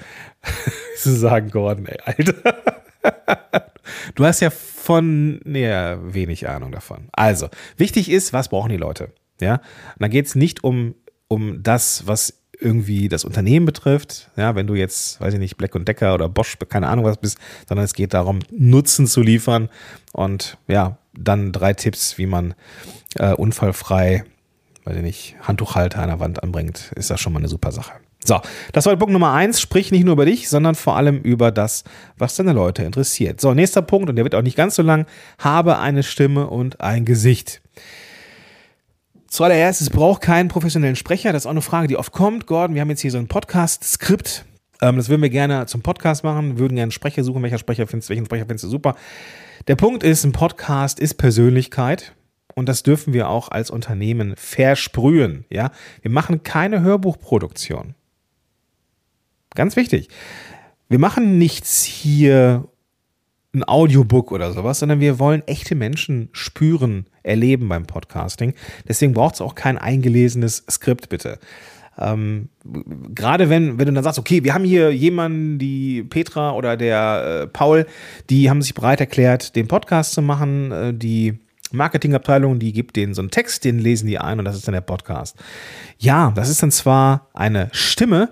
zu 0.97 1.11
sagen, 1.11 1.49
Gordon, 1.51 1.85
ey, 1.85 1.99
Alter. 2.03 3.63
Du 4.15 4.25
hast 4.25 4.39
ja 4.39 4.49
von 4.49 5.39
nee, 5.43 5.67
wenig 5.67 6.47
Ahnung 6.47 6.71
davon. 6.71 7.09
Also, 7.11 7.49
wichtig 7.77 8.09
ist, 8.09 8.33
was 8.33 8.49
brauchen 8.49 8.69
die 8.69 8.77
Leute? 8.77 9.13
Ja, 9.41 9.55
und 9.55 10.01
da 10.01 10.07
geht 10.07 10.25
es 10.25 10.35
nicht 10.35 10.63
um, 10.63 10.95
um 11.27 11.63
das, 11.63 12.07
was 12.07 12.39
irgendwie 12.59 13.07
das 13.07 13.23
Unternehmen 13.23 13.65
betrifft. 13.65 14.29
Ja, 14.35 14.55
wenn 14.55 14.67
du 14.67 14.75
jetzt, 14.75 15.21
weiß 15.21 15.33
ich 15.33 15.39
nicht, 15.39 15.57
Black 15.57 15.73
Decker 15.73 16.13
oder 16.13 16.27
Bosch, 16.27 16.57
keine 16.67 16.87
Ahnung 16.87 17.05
was 17.05 17.17
bist, 17.17 17.37
sondern 17.67 17.85
es 17.85 17.93
geht 17.93 18.13
darum, 18.13 18.39
Nutzen 18.51 19.07
zu 19.07 19.21
liefern 19.21 19.69
und 20.11 20.57
ja, 20.67 20.97
dann 21.13 21.51
drei 21.51 21.73
Tipps, 21.73 22.17
wie 22.17 22.25
man 22.25 22.53
äh, 23.15 23.33
unfallfrei, 23.33 24.25
weiß 24.83 24.97
ich 24.97 25.03
nicht, 25.03 25.35
Handtuchhalter 25.41 26.01
an 26.01 26.09
der 26.09 26.19
Wand 26.19 26.43
anbringt, 26.43 26.91
ist 26.95 27.09
das 27.09 27.19
schon 27.21 27.33
mal 27.33 27.39
eine 27.39 27.47
super 27.47 27.71
Sache. 27.71 27.93
So, 28.23 28.41
das 28.73 28.85
war 28.85 28.95
Punkt 28.97 29.13
Nummer 29.13 29.33
eins. 29.33 29.61
Sprich 29.61 29.91
nicht 29.91 30.03
nur 30.03 30.13
über 30.13 30.25
dich, 30.25 30.49
sondern 30.49 30.75
vor 30.75 30.97
allem 30.97 31.21
über 31.21 31.51
das, 31.51 31.83
was 32.17 32.35
deine 32.35 32.53
Leute 32.53 32.83
interessiert. 32.83 33.39
So, 33.39 33.53
nächster 33.53 33.81
Punkt, 33.81 34.09
und 34.09 34.17
der 34.17 34.25
wird 34.25 34.35
auch 34.35 34.41
nicht 34.41 34.57
ganz 34.57 34.75
so 34.75 34.81
lang. 34.81 35.05
Habe 35.37 35.79
eine 35.79 36.03
Stimme 36.03 36.47
und 36.47 36.81
ein 36.81 37.05
Gesicht. 37.05 37.61
Zuallererst, 39.27 39.81
es 39.81 39.89
braucht 39.89 40.21
keinen 40.21 40.49
professionellen 40.49 40.95
Sprecher. 40.95 41.31
Das 41.31 41.43
ist 41.43 41.45
auch 41.45 41.51
eine 41.51 41.61
Frage, 41.61 41.87
die 41.87 41.97
oft 41.97 42.11
kommt. 42.11 42.45
Gordon, 42.45 42.73
wir 42.73 42.81
haben 42.81 42.89
jetzt 42.89 43.01
hier 43.01 43.11
so 43.11 43.19
ein 43.19 43.27
Podcast-Skript. 43.27 44.45
Ähm, 44.81 44.97
das 44.97 45.07
würden 45.07 45.21
wir 45.21 45.29
gerne 45.29 45.65
zum 45.67 45.81
Podcast 45.81 46.23
machen, 46.23 46.57
würden 46.57 46.75
gerne 46.75 46.83
einen 46.83 46.91
Sprecher 46.91 47.23
suchen. 47.23 47.43
Welcher 47.43 47.59
Sprecher 47.59 47.87
findest 47.87 48.09
du, 48.09 48.11
welchen 48.11 48.25
Sprecher 48.25 48.45
findest 48.45 48.65
du 48.65 48.69
super? 48.69 48.95
Der 49.67 49.75
Punkt 49.75 50.03
ist, 50.03 50.23
ein 50.23 50.31
Podcast 50.31 50.99
ist 50.99 51.15
Persönlichkeit. 51.15 52.15
Und 52.55 52.67
das 52.67 52.83
dürfen 52.83 53.13
wir 53.13 53.29
auch 53.29 53.49
als 53.49 53.69
Unternehmen 53.69 54.33
versprühen. 54.35 55.45
Ja, 55.49 55.71
wir 56.01 56.11
machen 56.11 56.43
keine 56.43 56.81
Hörbuchproduktion. 56.81 57.95
Ganz 59.55 59.75
wichtig. 59.75 60.09
Wir 60.89 60.99
machen 60.99 61.37
nichts 61.37 61.83
hier, 61.83 62.67
ein 63.53 63.67
Audiobook 63.67 64.31
oder 64.31 64.53
sowas, 64.53 64.79
sondern 64.79 64.99
wir 64.99 65.17
wollen 65.17 65.41
echte 65.47 65.73
Menschen 65.75 66.29
spüren, 66.33 67.07
erleben 67.23 67.67
beim 67.67 67.85
Podcasting. 67.85 68.53
Deswegen 68.87 69.13
braucht 69.13 69.35
es 69.35 69.41
auch 69.41 69.55
kein 69.55 69.77
eingelesenes 69.77 70.65
Skript, 70.69 71.09
bitte. 71.09 71.39
Ähm, 71.97 72.49
Gerade 73.13 73.49
wenn, 73.49 73.77
wenn 73.79 73.87
du 73.87 73.93
dann 73.93 74.03
sagst, 74.03 74.19
okay, 74.19 74.43
wir 74.43 74.53
haben 74.53 74.63
hier 74.63 74.93
jemanden, 74.93 75.57
die 75.57 76.03
Petra 76.03 76.51
oder 76.51 76.77
der 76.77 77.41
äh, 77.43 77.47
Paul, 77.47 77.87
die 78.29 78.49
haben 78.49 78.61
sich 78.61 78.73
bereit 78.73 78.99
erklärt, 78.99 79.55
den 79.55 79.67
Podcast 79.67 80.13
zu 80.13 80.21
machen. 80.21 80.71
Äh, 80.71 80.93
die 80.93 81.39
Marketingabteilung, 81.71 82.59
die 82.59 82.71
gibt 82.71 82.95
denen 82.95 83.13
so 83.13 83.21
einen 83.21 83.31
Text, 83.31 83.65
den 83.65 83.79
lesen 83.79 84.07
die 84.07 84.17
ein 84.17 84.39
und 84.39 84.45
das 84.45 84.55
ist 84.55 84.67
dann 84.67 84.73
der 84.73 84.81
Podcast. 84.81 85.35
Ja, 85.97 86.31
das 86.35 86.49
ist 86.49 86.63
dann 86.63 86.71
zwar 86.71 87.27
eine 87.33 87.69
Stimme, 87.71 88.29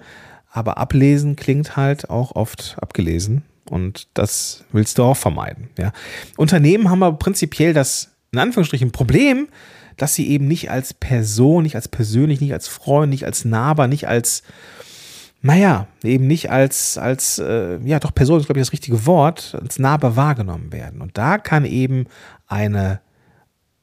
aber 0.57 0.79
ablesen 0.79 1.35
klingt 1.35 1.77
halt 1.77 2.09
auch 2.09 2.35
oft 2.35 2.77
abgelesen 2.81 3.43
und 3.69 4.07
das 4.15 4.63
willst 4.71 4.97
du 4.97 5.03
auch 5.03 5.15
vermeiden. 5.15 5.69
Ja. 5.77 5.91
Unternehmen 6.35 6.89
haben 6.89 7.03
aber 7.03 7.19
prinzipiell 7.19 7.75
das, 7.75 8.09
in 8.31 8.39
Anführungsstrichen, 8.39 8.91
Problem, 8.91 9.49
dass 9.97 10.15
sie 10.15 10.27
eben 10.27 10.47
nicht 10.47 10.71
als 10.71 10.95
Person, 10.95 11.61
nicht 11.61 11.75
als 11.75 11.87
persönlich, 11.87 12.41
nicht 12.41 12.53
als 12.53 12.67
Freund, 12.67 13.11
nicht 13.11 13.25
als 13.25 13.45
Nahbar, 13.45 13.87
nicht 13.87 14.07
als, 14.07 14.41
naja, 15.41 15.87
eben 16.03 16.25
nicht 16.25 16.49
als, 16.49 16.97
als, 16.97 17.37
äh, 17.37 17.77
ja, 17.83 17.99
doch 17.99 18.15
Person 18.15 18.39
ist, 18.39 18.47
glaube 18.47 18.59
ich, 18.59 18.65
das 18.65 18.73
richtige 18.73 19.05
Wort, 19.05 19.55
als 19.61 19.77
nahbar 19.77 20.15
wahrgenommen 20.15 20.71
werden. 20.71 21.01
Und 21.01 21.19
da 21.19 21.37
kann 21.37 21.65
eben 21.65 22.05
eine, 22.47 22.99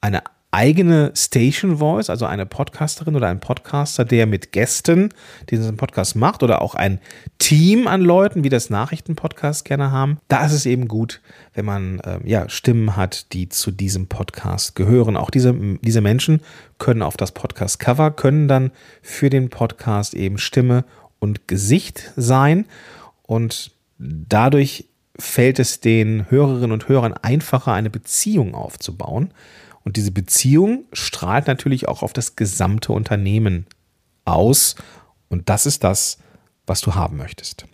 eine 0.00 0.23
eigene 0.55 1.11
Station 1.17 1.79
Voice, 1.79 2.09
also 2.09 2.27
eine 2.27 2.47
Podcasterin 2.47 3.17
oder 3.17 3.27
ein 3.27 3.41
Podcaster, 3.41 4.05
der 4.05 4.27
mit 4.27 4.53
Gästen 4.53 5.09
diesen 5.51 5.77
Podcast 5.77 6.15
macht 6.15 6.45
oder 6.45 6.63
auch 6.63 6.77
ein 6.77 7.01
Team 7.39 7.89
an 7.89 8.01
Leuten, 8.01 8.45
wie 8.45 8.51
das 8.51 8.71
Nachrichtenpodcast 8.71 9.65
gerne 9.65 9.91
haben. 9.91 10.19
Da 10.29 10.47
ist 10.47 10.53
es 10.53 10.65
eben 10.65 10.87
gut, 10.87 11.21
wenn 11.55 11.65
man 11.65 11.99
äh, 12.01 12.21
ja, 12.23 12.49
Stimmen 12.49 12.95
hat, 12.95 13.33
die 13.33 13.49
zu 13.49 13.73
diesem 13.73 14.07
Podcast 14.07 14.77
gehören. 14.77 15.17
Auch 15.17 15.31
diese, 15.31 15.53
diese 15.83 16.01
Menschen 16.01 16.41
können 16.79 17.03
auf 17.03 17.17
das 17.17 17.33
Podcast-Cover, 17.33 18.13
können 18.13 18.47
dann 18.47 18.71
für 19.03 19.31
den 19.31 19.51
Podcast 19.51 20.15
eben 20.15 20.39
Stimme 20.39 20.85
und 21.19 21.49
Gesicht 21.49 22.13
sein 22.15 22.67
und 23.25 23.73
dadurch 23.99 24.87
fällt 25.19 25.59
es 25.59 25.81
den 25.81 26.31
Hörerinnen 26.31 26.73
und 26.73 26.89
Hörern 26.89 27.13
einfacher, 27.13 27.73
eine 27.73 27.91
Beziehung 27.91 28.55
aufzubauen 28.55 29.33
und 29.85 29.97
diese 29.97 30.11
Beziehung 30.11 30.87
strahlt 30.93 31.47
natürlich 31.47 31.88
auch 31.88 32.03
auf 32.03 32.12
das 32.12 32.37
gesamte 32.37 32.93
Unternehmen 32.93 33.67
aus. 34.25 34.76
Und 35.29 35.50
das 35.50 35.67
ist 35.67 35.85
das, 35.85 36.19
was 36.67 36.81
du 36.81 36.95
haben 36.95 37.19
möchtest. 37.19 37.67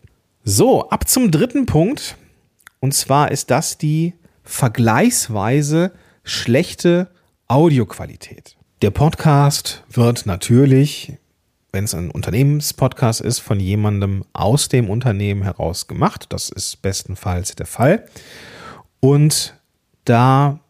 So, 0.42 0.90
ab 0.90 1.08
zum 1.08 1.30
dritten 1.30 1.66
Punkt. 1.66 2.16
Und 2.80 2.94
zwar 2.94 3.30
ist 3.30 3.50
das 3.50 3.78
die 3.78 4.14
vergleichsweise 4.42 5.92
schlechte 6.24 7.10
Audioqualität. 7.46 8.56
Der 8.82 8.90
Podcast 8.90 9.84
wird 9.90 10.26
natürlich, 10.26 11.12
wenn 11.70 11.84
es 11.84 11.94
ein 11.94 12.10
Unternehmenspodcast 12.10 13.20
ist, 13.20 13.38
von 13.38 13.60
jemandem 13.60 14.24
aus 14.32 14.68
dem 14.68 14.90
Unternehmen 14.90 15.42
heraus 15.42 15.86
gemacht. 15.86 16.26
Das 16.30 16.48
ist 16.48 16.82
bestenfalls 16.82 17.54
der 17.54 17.66
Fall. 17.66 18.06
Und 18.98 19.54
da 20.04 20.60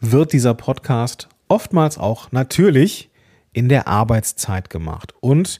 wird 0.00 0.32
dieser 0.32 0.54
Podcast 0.54 1.28
oftmals 1.48 1.98
auch 1.98 2.32
natürlich 2.32 3.10
in 3.52 3.68
der 3.68 3.86
Arbeitszeit 3.86 4.70
gemacht 4.70 5.12
und 5.20 5.58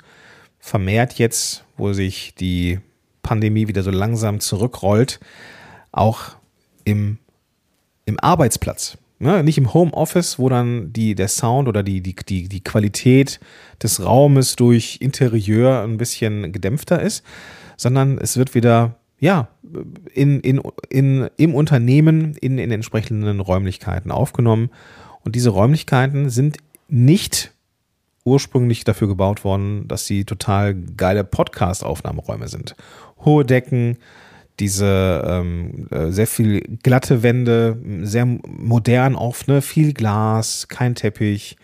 vermehrt 0.59 1.14
jetzt, 1.14 1.64
wo 1.76 1.92
sich 1.92 2.35
die 2.35 2.78
Pandemie 3.23 3.68
wieder 3.68 3.82
so 3.82 3.90
langsam 3.90 4.40
zurückrollt, 4.40 5.20
auch 5.92 6.37
im, 6.85 7.18
im 8.06 8.18
Arbeitsplatz. 8.20 8.97
Ne? 9.18 9.42
Nicht 9.44 9.59
im 9.59 9.75
Homeoffice, 9.75 10.38
wo 10.38 10.49
dann 10.49 10.92
die, 10.92 11.14
der 11.14 11.28
Sound 11.28 11.68
oder 11.68 11.82
die, 11.82 12.00
die, 12.00 12.16
die, 12.16 12.49
die 12.49 12.64
Qualität 12.64 13.40
des 13.82 14.02
Raumes 14.02 14.56
durch 14.56 14.99
Interieur 15.00 15.82
ein 15.82 15.99
bisschen 15.99 16.52
gedämpfter 16.52 17.02
ist, 17.02 17.25
sondern 17.76 18.18
es 18.18 18.37
wird 18.37 18.54
wieder 18.54 18.97
ja, 19.20 19.49
in, 20.12 20.40
in, 20.40 20.60
in, 20.88 21.30
im 21.36 21.54
Unternehmen 21.54 22.34
in, 22.40 22.58
in 22.58 22.70
entsprechenden 22.70 23.40
Räumlichkeiten 23.40 24.10
aufgenommen. 24.10 24.70
Und 25.24 25.34
diese 25.34 25.50
Räumlichkeiten 25.50 26.30
sind 26.30 26.58
nicht 26.88 27.52
ursprünglich 28.24 28.84
dafür 28.84 29.08
gebaut 29.08 29.44
worden, 29.44 29.88
dass 29.88 30.06
sie 30.06 30.24
total 30.24 30.74
geile 30.74 31.24
Podcast-Aufnahmeräume 31.24 32.48
sind. 32.48 32.76
Hohe 33.24 33.44
Decken, 33.44 33.96
diese 34.58 35.24
ähm, 35.26 35.86
äh, 35.90 36.10
sehr 36.10 36.26
viel 36.26 36.60
glatte 36.82 37.22
Wände, 37.22 37.78
sehr 38.02 38.26
modern 38.26 39.14
offene, 39.14 39.62
viel 39.62 39.94
Glas, 39.94 40.68
kein 40.68 40.94
Teppich, 40.94 41.56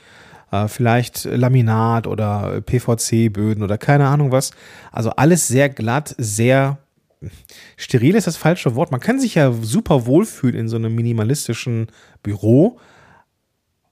äh, 0.50 0.66
vielleicht 0.68 1.24
Laminat 1.24 2.06
oder 2.06 2.62
PVC-Böden 2.62 3.62
oder 3.62 3.76
keine 3.78 4.08
Ahnung 4.08 4.32
was. 4.32 4.52
Also 4.92 5.10
alles 5.10 5.46
sehr 5.46 5.68
glatt, 5.68 6.14
sehr 6.18 6.78
steril 7.76 8.14
ist 8.14 8.26
das 8.26 8.36
falsche 8.36 8.74
Wort. 8.74 8.90
Man 8.90 9.00
kann 9.00 9.20
sich 9.20 9.34
ja 9.34 9.52
super 9.52 10.06
wohlfühlen 10.06 10.56
in 10.56 10.68
so 10.68 10.76
einem 10.76 10.94
minimalistischen 10.94 11.88
Büro, 12.22 12.78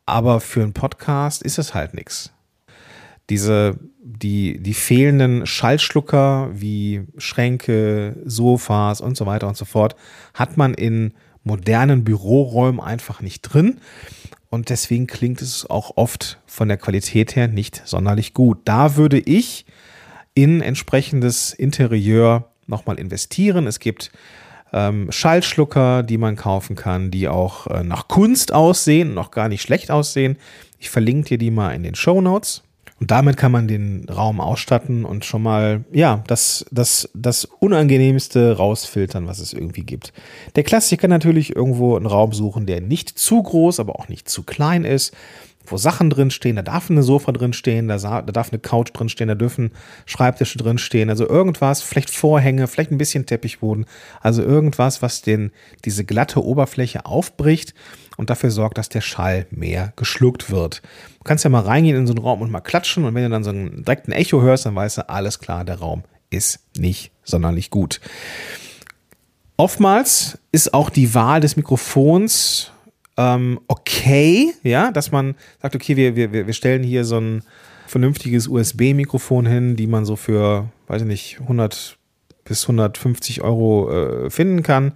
aber 0.06 0.40
für 0.40 0.62
einen 0.62 0.72
Podcast 0.72 1.42
ist 1.42 1.58
es 1.58 1.74
halt 1.74 1.94
nichts. 1.94 2.32
Diese, 3.30 3.78
die, 4.02 4.60
die 4.60 4.74
fehlenden 4.74 5.46
Schallschlucker 5.46 6.50
wie 6.52 7.06
Schränke, 7.16 8.16
Sofas 8.24 9.00
und 9.00 9.16
so 9.16 9.24
weiter 9.24 9.48
und 9.48 9.56
so 9.56 9.64
fort 9.64 9.96
hat 10.34 10.56
man 10.56 10.74
in 10.74 11.14
modernen 11.42 12.04
Büroräumen 12.04 12.80
einfach 12.80 13.20
nicht 13.20 13.42
drin. 13.42 13.80
Und 14.50 14.70
deswegen 14.70 15.06
klingt 15.06 15.42
es 15.42 15.68
auch 15.68 15.96
oft 15.96 16.40
von 16.46 16.68
der 16.68 16.76
Qualität 16.76 17.34
her 17.34 17.48
nicht 17.48 17.82
sonderlich 17.86 18.34
gut. 18.34 18.58
Da 18.64 18.96
würde 18.96 19.18
ich 19.18 19.66
in 20.34 20.60
entsprechendes 20.60 21.52
Interieur 21.52 22.53
nochmal 22.66 22.98
investieren. 22.98 23.66
Es 23.66 23.80
gibt 23.80 24.10
ähm, 24.72 25.10
Schallschlucker, 25.10 26.02
die 26.02 26.18
man 26.18 26.36
kaufen 26.36 26.76
kann, 26.76 27.10
die 27.10 27.28
auch 27.28 27.66
äh, 27.68 27.84
nach 27.84 28.08
Kunst 28.08 28.52
aussehen, 28.52 29.14
noch 29.14 29.30
gar 29.30 29.48
nicht 29.48 29.62
schlecht 29.62 29.90
aussehen. 29.90 30.36
Ich 30.78 30.90
verlinke 30.90 31.30
dir 31.30 31.38
die 31.38 31.50
mal 31.50 31.70
in 31.70 31.82
den 31.82 31.94
Show 31.94 32.20
Notes. 32.20 32.62
Und 33.00 33.10
damit 33.10 33.36
kann 33.36 33.50
man 33.50 33.66
den 33.66 34.08
Raum 34.08 34.40
ausstatten 34.40 35.04
und 35.04 35.24
schon 35.24 35.42
mal, 35.42 35.84
ja, 35.92 36.22
das, 36.28 36.64
das, 36.70 37.10
das 37.12 37.44
Unangenehmste 37.44 38.56
rausfiltern, 38.56 39.26
was 39.26 39.40
es 39.40 39.52
irgendwie 39.52 39.82
gibt. 39.82 40.12
Der 40.54 40.62
Klassiker 40.62 41.08
natürlich 41.08 41.54
irgendwo 41.54 41.96
einen 41.96 42.06
Raum 42.06 42.32
suchen, 42.32 42.66
der 42.66 42.80
nicht 42.80 43.10
zu 43.10 43.42
groß, 43.42 43.80
aber 43.80 43.98
auch 43.98 44.08
nicht 44.08 44.28
zu 44.28 44.44
klein 44.44 44.84
ist 44.84 45.14
wo 45.66 45.76
Sachen 45.76 46.10
drinstehen, 46.10 46.56
da 46.56 46.62
darf 46.62 46.90
eine 46.90 47.02
Sofa 47.02 47.32
drinstehen, 47.32 47.88
da, 47.88 47.98
da 47.98 48.22
darf 48.22 48.52
eine 48.52 48.58
Couch 48.58 48.90
drinstehen, 48.92 49.28
da 49.28 49.34
dürfen 49.34 49.70
Schreibtische 50.06 50.58
drinstehen, 50.58 51.10
also 51.10 51.28
irgendwas, 51.28 51.82
vielleicht 51.82 52.10
Vorhänge, 52.10 52.66
vielleicht 52.66 52.90
ein 52.90 52.98
bisschen 52.98 53.26
Teppichboden, 53.26 53.86
also 54.20 54.42
irgendwas, 54.42 55.02
was 55.02 55.22
den, 55.22 55.52
diese 55.84 56.04
glatte 56.04 56.44
Oberfläche 56.44 57.06
aufbricht 57.06 57.74
und 58.16 58.30
dafür 58.30 58.50
sorgt, 58.50 58.78
dass 58.78 58.88
der 58.88 59.00
Schall 59.00 59.46
mehr 59.50 59.92
geschluckt 59.96 60.50
wird. 60.50 60.82
Du 61.18 61.24
kannst 61.24 61.44
ja 61.44 61.50
mal 61.50 61.60
reingehen 61.60 61.96
in 61.96 62.06
so 62.06 62.12
einen 62.12 62.22
Raum 62.22 62.42
und 62.42 62.50
mal 62.50 62.60
klatschen 62.60 63.04
und 63.04 63.14
wenn 63.14 63.24
du 63.24 63.30
dann 63.30 63.44
so 63.44 63.50
einen 63.50 63.84
direkten 63.84 64.12
Echo 64.12 64.42
hörst, 64.42 64.66
dann 64.66 64.74
weißt 64.74 64.98
du, 64.98 65.08
alles 65.08 65.38
klar, 65.38 65.64
der 65.64 65.78
Raum 65.78 66.04
ist 66.30 66.60
nicht 66.76 67.12
sonderlich 67.22 67.70
gut. 67.70 68.00
Oftmals 69.56 70.38
ist 70.50 70.74
auch 70.74 70.90
die 70.90 71.14
Wahl 71.14 71.40
des 71.40 71.56
Mikrofons 71.56 72.72
ähm, 73.16 73.60
okay, 73.68 74.52
ja, 74.62 74.90
dass 74.90 75.12
man 75.12 75.34
sagt, 75.62 75.74
okay, 75.74 75.96
wir, 75.96 76.16
wir, 76.16 76.32
wir 76.32 76.52
stellen 76.52 76.82
hier 76.82 77.04
so 77.04 77.18
ein, 77.18 77.42
vernünftiges 77.86 78.48
USB-Mikrofon 78.48 79.46
hin, 79.46 79.76
die 79.76 79.86
man 79.86 80.04
so 80.04 80.16
für, 80.16 80.68
weiß 80.88 81.02
ich 81.02 81.08
nicht, 81.08 81.40
100 81.40 81.96
bis 82.44 82.64
150 82.64 83.42
Euro 83.42 83.90
äh, 83.90 84.30
finden 84.30 84.62
kann. 84.62 84.92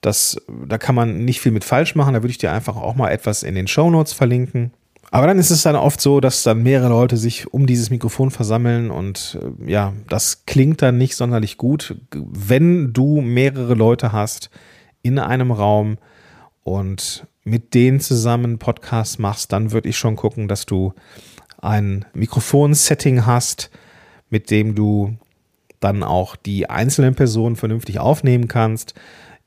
Das, 0.00 0.40
da 0.66 0.78
kann 0.78 0.94
man 0.94 1.24
nicht 1.24 1.40
viel 1.40 1.52
mit 1.52 1.64
falsch 1.64 1.94
machen. 1.94 2.14
Da 2.14 2.22
würde 2.22 2.30
ich 2.30 2.38
dir 2.38 2.52
einfach 2.52 2.76
auch 2.76 2.94
mal 2.94 3.10
etwas 3.10 3.42
in 3.42 3.54
den 3.54 3.66
Show 3.66 3.90
Notes 3.90 4.12
verlinken. 4.12 4.72
Aber 5.10 5.26
dann 5.26 5.38
ist 5.38 5.50
es 5.50 5.62
dann 5.62 5.74
oft 5.74 6.00
so, 6.00 6.20
dass 6.20 6.42
dann 6.42 6.62
mehrere 6.62 6.90
Leute 6.90 7.16
sich 7.16 7.52
um 7.52 7.66
dieses 7.66 7.88
Mikrofon 7.88 8.30
versammeln 8.30 8.90
und 8.90 9.38
äh, 9.40 9.70
ja, 9.70 9.94
das 10.08 10.44
klingt 10.44 10.82
dann 10.82 10.98
nicht 10.98 11.16
sonderlich 11.16 11.56
gut. 11.56 11.96
Wenn 12.12 12.92
du 12.92 13.22
mehrere 13.22 13.72
Leute 13.72 14.12
hast 14.12 14.50
in 15.00 15.18
einem 15.18 15.50
Raum 15.50 15.96
und 16.62 17.26
mit 17.48 17.74
denen 17.74 18.00
zusammen 18.00 18.58
Podcasts 18.58 19.18
machst, 19.18 19.52
dann 19.52 19.72
würde 19.72 19.88
ich 19.88 19.96
schon 19.96 20.16
gucken, 20.16 20.48
dass 20.48 20.66
du 20.66 20.92
ein 21.60 22.04
Mikrofonsetting 22.14 23.26
hast, 23.26 23.70
mit 24.30 24.50
dem 24.50 24.74
du 24.74 25.16
dann 25.80 26.02
auch 26.02 26.36
die 26.36 26.68
einzelnen 26.68 27.14
Personen 27.14 27.56
vernünftig 27.56 27.98
aufnehmen 27.98 28.48
kannst. 28.48 28.94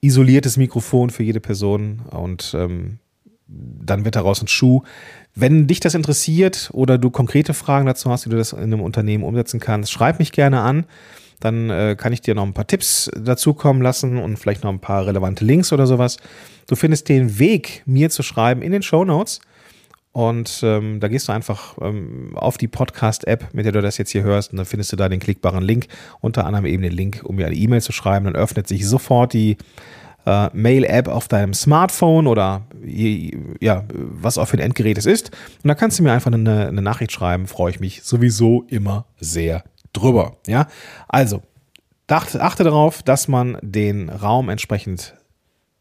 Isoliertes 0.01 0.57
Mikrofon 0.57 1.09
für 1.09 1.23
jede 1.23 1.39
Person 1.39 2.01
und 2.09 2.53
ähm, 2.57 2.99
dann 3.47 4.05
wird 4.05 4.15
daraus 4.15 4.41
ein 4.41 4.47
Schuh. 4.47 4.81
Wenn 5.35 5.67
dich 5.67 5.79
das 5.79 5.93
interessiert 5.93 6.69
oder 6.73 6.97
du 6.97 7.09
konkrete 7.09 7.53
Fragen 7.53 7.85
dazu 7.85 8.09
hast, 8.09 8.25
wie 8.25 8.29
du 8.29 8.37
das 8.37 8.53
in 8.53 8.59
einem 8.59 8.81
Unternehmen 8.81 9.23
umsetzen 9.23 9.59
kannst, 9.59 9.91
schreib 9.91 10.19
mich 10.19 10.31
gerne 10.31 10.61
an. 10.61 10.85
Dann 11.41 11.69
äh, 11.69 11.95
kann 11.97 12.13
ich 12.13 12.21
dir 12.21 12.33
noch 12.33 12.45
ein 12.45 12.53
paar 12.53 12.67
Tipps 12.67 13.11
dazu 13.15 13.53
kommen 13.53 13.81
lassen 13.81 14.17
und 14.17 14.37
vielleicht 14.37 14.63
noch 14.63 14.71
ein 14.71 14.79
paar 14.79 15.05
relevante 15.05 15.43
Links 15.43 15.73
oder 15.73 15.85
sowas. 15.85 16.17
Du 16.67 16.75
findest 16.75 17.09
den 17.09 17.37
Weg, 17.39 17.83
mir 17.85 18.09
zu 18.09 18.23
schreiben, 18.23 18.61
in 18.61 18.71
den 18.71 18.83
Show 18.83 19.03
Notes. 19.03 19.41
Und 20.13 20.59
ähm, 20.63 20.99
da 20.99 21.07
gehst 21.07 21.29
du 21.29 21.31
einfach 21.31 21.77
ähm, 21.81 22.35
auf 22.35 22.57
die 22.57 22.67
Podcast-App, 22.67 23.53
mit 23.53 23.65
der 23.65 23.71
du 23.71 23.81
das 23.81 23.97
jetzt 23.97 24.11
hier 24.11 24.23
hörst, 24.23 24.51
und 24.51 24.57
dann 24.57 24.65
findest 24.65 24.91
du 24.91 24.97
da 24.97 25.07
den 25.07 25.21
klickbaren 25.21 25.63
Link, 25.63 25.87
unter 26.19 26.45
anderem 26.45 26.65
eben 26.65 26.83
den 26.83 26.91
Link, 26.91 27.21
um 27.23 27.37
mir 27.37 27.45
eine 27.45 27.55
E-Mail 27.55 27.81
zu 27.81 27.93
schreiben. 27.93 28.25
Dann 28.25 28.35
öffnet 28.35 28.67
sich 28.67 28.87
sofort 28.87 29.33
die 29.33 29.57
äh, 30.25 30.49
Mail-App 30.53 31.07
auf 31.07 31.27
deinem 31.27 31.53
Smartphone 31.53 32.27
oder 32.27 32.67
ja, 33.59 33.85
was 33.89 34.37
auch 34.37 34.47
für 34.47 34.57
ein 34.57 34.63
Endgerät 34.63 34.97
es 34.97 35.05
ist. 35.05 35.31
Und 35.63 35.67
da 35.69 35.75
kannst 35.75 35.97
du 35.97 36.03
mir 36.03 36.11
einfach 36.11 36.31
eine, 36.31 36.67
eine 36.67 36.81
Nachricht 36.81 37.11
schreiben, 37.11 37.47
freue 37.47 37.71
ich 37.71 37.79
mich 37.79 38.03
sowieso 38.03 38.65
immer 38.67 39.05
sehr 39.19 39.63
drüber. 39.93 40.37
Ja, 40.47 40.67
also 41.07 41.41
achte, 42.07 42.41
achte 42.41 42.63
darauf, 42.63 43.03
dass 43.03 43.27
man 43.27 43.57
den 43.61 44.09
Raum 44.09 44.49
entsprechend 44.49 45.15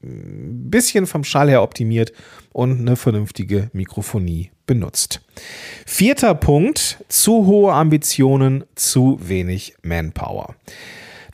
ein 0.03 0.71
bisschen 0.71 1.07
vom 1.07 1.25
Schall 1.25 1.51
her 1.51 1.63
optimiert 1.63 2.13
und 2.53 2.81
eine 2.81 2.97
vernünftige 2.97 3.71
Mikrofonie 3.73 4.51
benutzt. 4.67 5.21
Vierter 5.85 6.35
Punkt, 6.35 7.05
zu 7.09 7.47
hohe 7.47 7.73
Ambitionen, 7.73 8.65
zu 8.75 9.19
wenig 9.21 9.75
Manpower. 9.83 10.55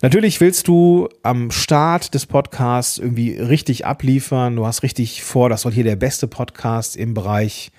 Natürlich 0.02 0.40
willst 0.40 0.68
du 0.68 1.08
am 1.22 1.50
Start 1.50 2.12
des 2.14 2.26
Podcasts 2.26 2.98
irgendwie 2.98 3.32
richtig 3.32 3.86
abliefern. 3.86 4.56
Du 4.56 4.66
hast 4.66 4.82
richtig 4.82 5.22
vor, 5.22 5.48
das 5.48 5.62
soll 5.62 5.72
hier 5.72 5.84
der 5.84 5.96
beste 5.96 6.26
Podcast 6.26 6.96
im 6.96 7.14
Bereich 7.14 7.70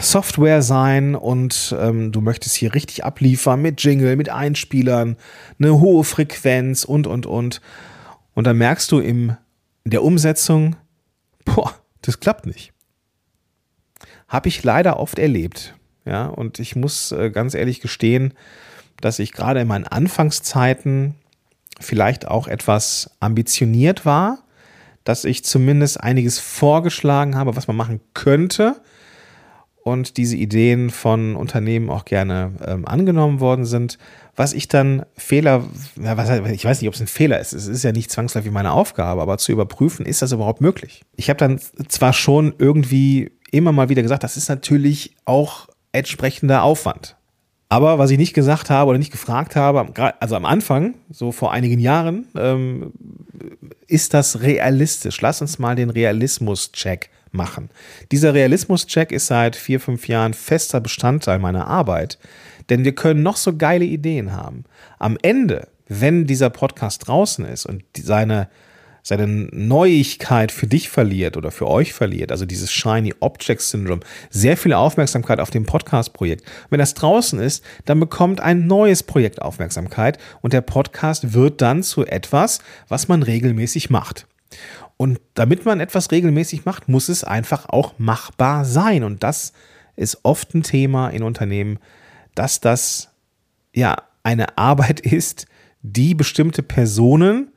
Software 0.00 0.62
sein 0.62 1.14
und 1.14 1.74
ähm, 1.78 2.12
du 2.12 2.20
möchtest 2.20 2.54
hier 2.54 2.74
richtig 2.74 3.04
abliefern 3.04 3.60
mit 3.60 3.82
Jingle, 3.82 4.16
mit 4.16 4.28
Einspielern, 4.28 5.16
eine 5.58 5.80
hohe 5.80 6.04
Frequenz 6.04 6.84
und, 6.84 7.06
und, 7.06 7.26
und. 7.26 7.60
Und 8.34 8.46
dann 8.46 8.56
merkst 8.56 8.90
du 8.92 9.00
im, 9.00 9.36
in 9.84 9.90
der 9.90 10.02
Umsetzung, 10.02 10.76
boah, 11.44 11.74
das 12.02 12.20
klappt 12.20 12.46
nicht. 12.46 12.72
Habe 14.28 14.48
ich 14.48 14.62
leider 14.62 14.98
oft 14.98 15.18
erlebt. 15.18 15.74
Ja, 16.04 16.26
und 16.26 16.58
ich 16.58 16.76
muss 16.76 17.12
äh, 17.12 17.30
ganz 17.30 17.54
ehrlich 17.54 17.80
gestehen, 17.80 18.34
dass 19.00 19.18
ich 19.18 19.32
gerade 19.32 19.60
in 19.60 19.68
meinen 19.68 19.86
Anfangszeiten 19.86 21.14
vielleicht 21.80 22.26
auch 22.26 22.48
etwas 22.48 23.10
ambitioniert 23.20 24.04
war, 24.06 24.38
dass 25.04 25.24
ich 25.24 25.44
zumindest 25.44 26.00
einiges 26.00 26.38
vorgeschlagen 26.38 27.36
habe, 27.36 27.56
was 27.56 27.66
man 27.66 27.76
machen 27.76 28.00
könnte 28.14 28.80
und 29.88 30.16
diese 30.16 30.36
Ideen 30.36 30.90
von 30.90 31.36
Unternehmen 31.36 31.90
auch 31.90 32.04
gerne 32.04 32.52
ähm, 32.66 32.86
angenommen 32.86 33.40
worden 33.40 33.64
sind. 33.64 33.98
Was 34.36 34.52
ich 34.52 34.68
dann 34.68 35.04
Fehler, 35.16 35.64
ja, 36.00 36.16
was, 36.16 36.30
ich 36.50 36.64
weiß 36.64 36.80
nicht, 36.80 36.88
ob 36.88 36.94
es 36.94 37.00
ein 37.00 37.06
Fehler 37.06 37.40
ist, 37.40 37.52
es 37.52 37.66
ist 37.66 37.82
ja 37.82 37.92
nicht 37.92 38.10
zwangsläufig 38.10 38.52
meine 38.52 38.72
Aufgabe, 38.72 39.20
aber 39.20 39.38
zu 39.38 39.52
überprüfen, 39.52 40.06
ist 40.06 40.22
das 40.22 40.32
überhaupt 40.32 40.60
möglich? 40.60 41.02
Ich 41.16 41.28
habe 41.28 41.38
dann 41.38 41.60
zwar 41.88 42.12
schon 42.12 42.54
irgendwie 42.58 43.32
immer 43.50 43.72
mal 43.72 43.88
wieder 43.88 44.02
gesagt, 44.02 44.22
das 44.22 44.36
ist 44.36 44.48
natürlich 44.48 45.16
auch 45.24 45.68
entsprechender 45.92 46.62
Aufwand. 46.62 47.16
Aber 47.70 47.98
was 47.98 48.10
ich 48.10 48.18
nicht 48.18 48.32
gesagt 48.32 48.70
habe 48.70 48.88
oder 48.88 48.98
nicht 48.98 49.12
gefragt 49.12 49.54
habe, 49.54 49.92
also 50.20 50.36
am 50.36 50.46
Anfang, 50.46 50.94
so 51.10 51.32
vor 51.32 51.52
einigen 51.52 51.78
Jahren, 51.78 52.26
ähm, 52.34 52.92
ist 53.86 54.14
das 54.14 54.40
realistisch? 54.40 55.20
Lass 55.20 55.42
uns 55.42 55.58
mal 55.58 55.74
den 55.74 55.90
Realismus-Check 55.90 57.10
machen. 57.32 57.70
Dieser 58.12 58.34
Realismus-Check 58.34 59.12
ist 59.12 59.26
seit 59.26 59.56
vier, 59.56 59.80
fünf 59.80 60.08
Jahren 60.08 60.34
fester 60.34 60.80
Bestandteil 60.80 61.38
meiner 61.38 61.66
Arbeit, 61.66 62.18
denn 62.70 62.84
wir 62.84 62.94
können 62.94 63.22
noch 63.22 63.36
so 63.36 63.56
geile 63.56 63.84
Ideen 63.84 64.32
haben. 64.32 64.64
Am 64.98 65.16
Ende, 65.22 65.68
wenn 65.88 66.26
dieser 66.26 66.50
Podcast 66.50 67.06
draußen 67.06 67.44
ist 67.44 67.66
und 67.66 67.82
seine 67.96 68.48
seine 69.08 69.26
Neuigkeit 69.26 70.52
für 70.52 70.66
dich 70.66 70.90
verliert 70.90 71.38
oder 71.38 71.50
für 71.50 71.66
euch 71.66 71.94
verliert, 71.94 72.30
also 72.30 72.44
dieses 72.44 72.70
Shiny 72.70 73.14
Object 73.20 73.62
Syndrome, 73.62 74.02
sehr 74.28 74.56
viel 74.56 74.74
Aufmerksamkeit 74.74 75.40
auf 75.40 75.50
dem 75.50 75.64
Podcast-Projekt. 75.64 76.44
Wenn 76.68 76.78
das 76.78 76.92
draußen 76.92 77.40
ist, 77.40 77.64
dann 77.86 78.00
bekommt 78.00 78.40
ein 78.40 78.66
neues 78.66 79.02
Projekt 79.02 79.40
Aufmerksamkeit 79.40 80.18
und 80.42 80.52
der 80.52 80.60
Podcast 80.60 81.32
wird 81.32 81.62
dann 81.62 81.82
zu 81.82 82.04
etwas, 82.04 82.60
was 82.88 83.08
man 83.08 83.22
regelmäßig 83.22 83.88
macht. 83.88 84.26
Und 84.98 85.20
damit 85.34 85.64
man 85.64 85.80
etwas 85.80 86.10
regelmäßig 86.10 86.64
macht, 86.64 86.88
muss 86.88 87.08
es 87.08 87.24
einfach 87.24 87.68
auch 87.68 87.98
machbar 87.98 88.64
sein. 88.64 89.04
Und 89.04 89.22
das 89.22 89.52
ist 89.96 90.18
oft 90.24 90.54
ein 90.54 90.64
Thema 90.64 91.08
in 91.08 91.22
Unternehmen, 91.22 91.78
dass 92.34 92.60
das 92.60 93.10
ja 93.72 93.96
eine 94.24 94.58
Arbeit 94.58 95.00
ist, 95.00 95.46
die 95.82 96.14
bestimmte 96.14 96.62
Personen 96.62 97.52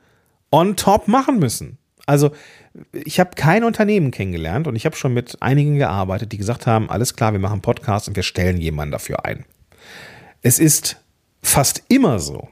on 0.52 0.76
top 0.76 1.08
machen 1.08 1.40
müssen. 1.40 1.78
Also 2.06 2.30
ich 2.92 3.18
habe 3.18 3.30
kein 3.34 3.64
Unternehmen 3.64 4.12
kennengelernt 4.12 4.68
und 4.68 4.76
ich 4.76 4.86
habe 4.86 4.96
schon 4.96 5.12
mit 5.12 5.42
einigen 5.42 5.78
gearbeitet, 5.78 6.30
die 6.30 6.38
gesagt 6.38 6.66
haben, 6.66 6.90
alles 6.90 7.16
klar, 7.16 7.32
wir 7.32 7.40
machen 7.40 7.60
Podcast 7.60 8.06
und 8.06 8.14
wir 8.16 8.22
stellen 8.22 8.58
jemanden 8.58 8.92
dafür 8.92 9.24
ein. 9.24 9.44
Es 10.42 10.60
ist 10.60 10.96
fast 11.42 11.82
immer 11.88 12.20
so, 12.20 12.48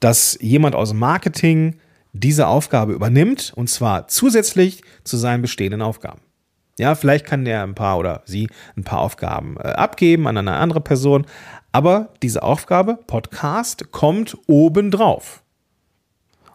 dass 0.00 0.38
jemand 0.40 0.74
aus 0.74 0.94
Marketing 0.94 1.78
diese 2.18 2.46
Aufgabe 2.46 2.92
übernimmt 2.92 3.52
und 3.54 3.68
zwar 3.68 4.08
zusätzlich 4.08 4.82
zu 5.04 5.16
seinen 5.16 5.42
bestehenden 5.42 5.82
Aufgaben. 5.82 6.20
Ja, 6.78 6.94
vielleicht 6.94 7.26
kann 7.26 7.44
der 7.44 7.62
ein 7.64 7.74
paar 7.74 7.98
oder 7.98 8.22
sie 8.24 8.48
ein 8.76 8.84
paar 8.84 9.00
Aufgaben 9.00 9.56
äh, 9.56 9.68
abgeben 9.68 10.28
an 10.28 10.36
eine 10.36 10.54
andere 10.54 10.80
Person, 10.80 11.26
aber 11.72 12.14
diese 12.22 12.42
Aufgabe, 12.42 12.98
Podcast, 13.06 13.90
kommt 13.90 14.36
obendrauf. 14.46 15.42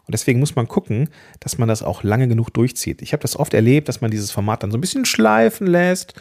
Und 0.06 0.12
deswegen 0.12 0.40
muss 0.40 0.56
man 0.56 0.68
gucken, 0.68 1.10
dass 1.40 1.58
man 1.58 1.70
das 1.70 1.82
auch 1.82 2.04
lange 2.04 2.28
genug 2.28 2.54
durchzieht. 2.54 3.02
Ich 3.02 3.14
habe 3.14 3.22
das 3.22 3.38
oft 3.38 3.54
erlebt, 3.54 3.88
dass 3.88 4.02
man 4.02 4.12
dieses 4.12 4.32
Format 4.32 4.64
dann 4.64 4.72
so 4.72 4.78
ein 4.78 4.82
bisschen 4.82 5.06
schleifen 5.06 5.68
lässt, 5.68 6.14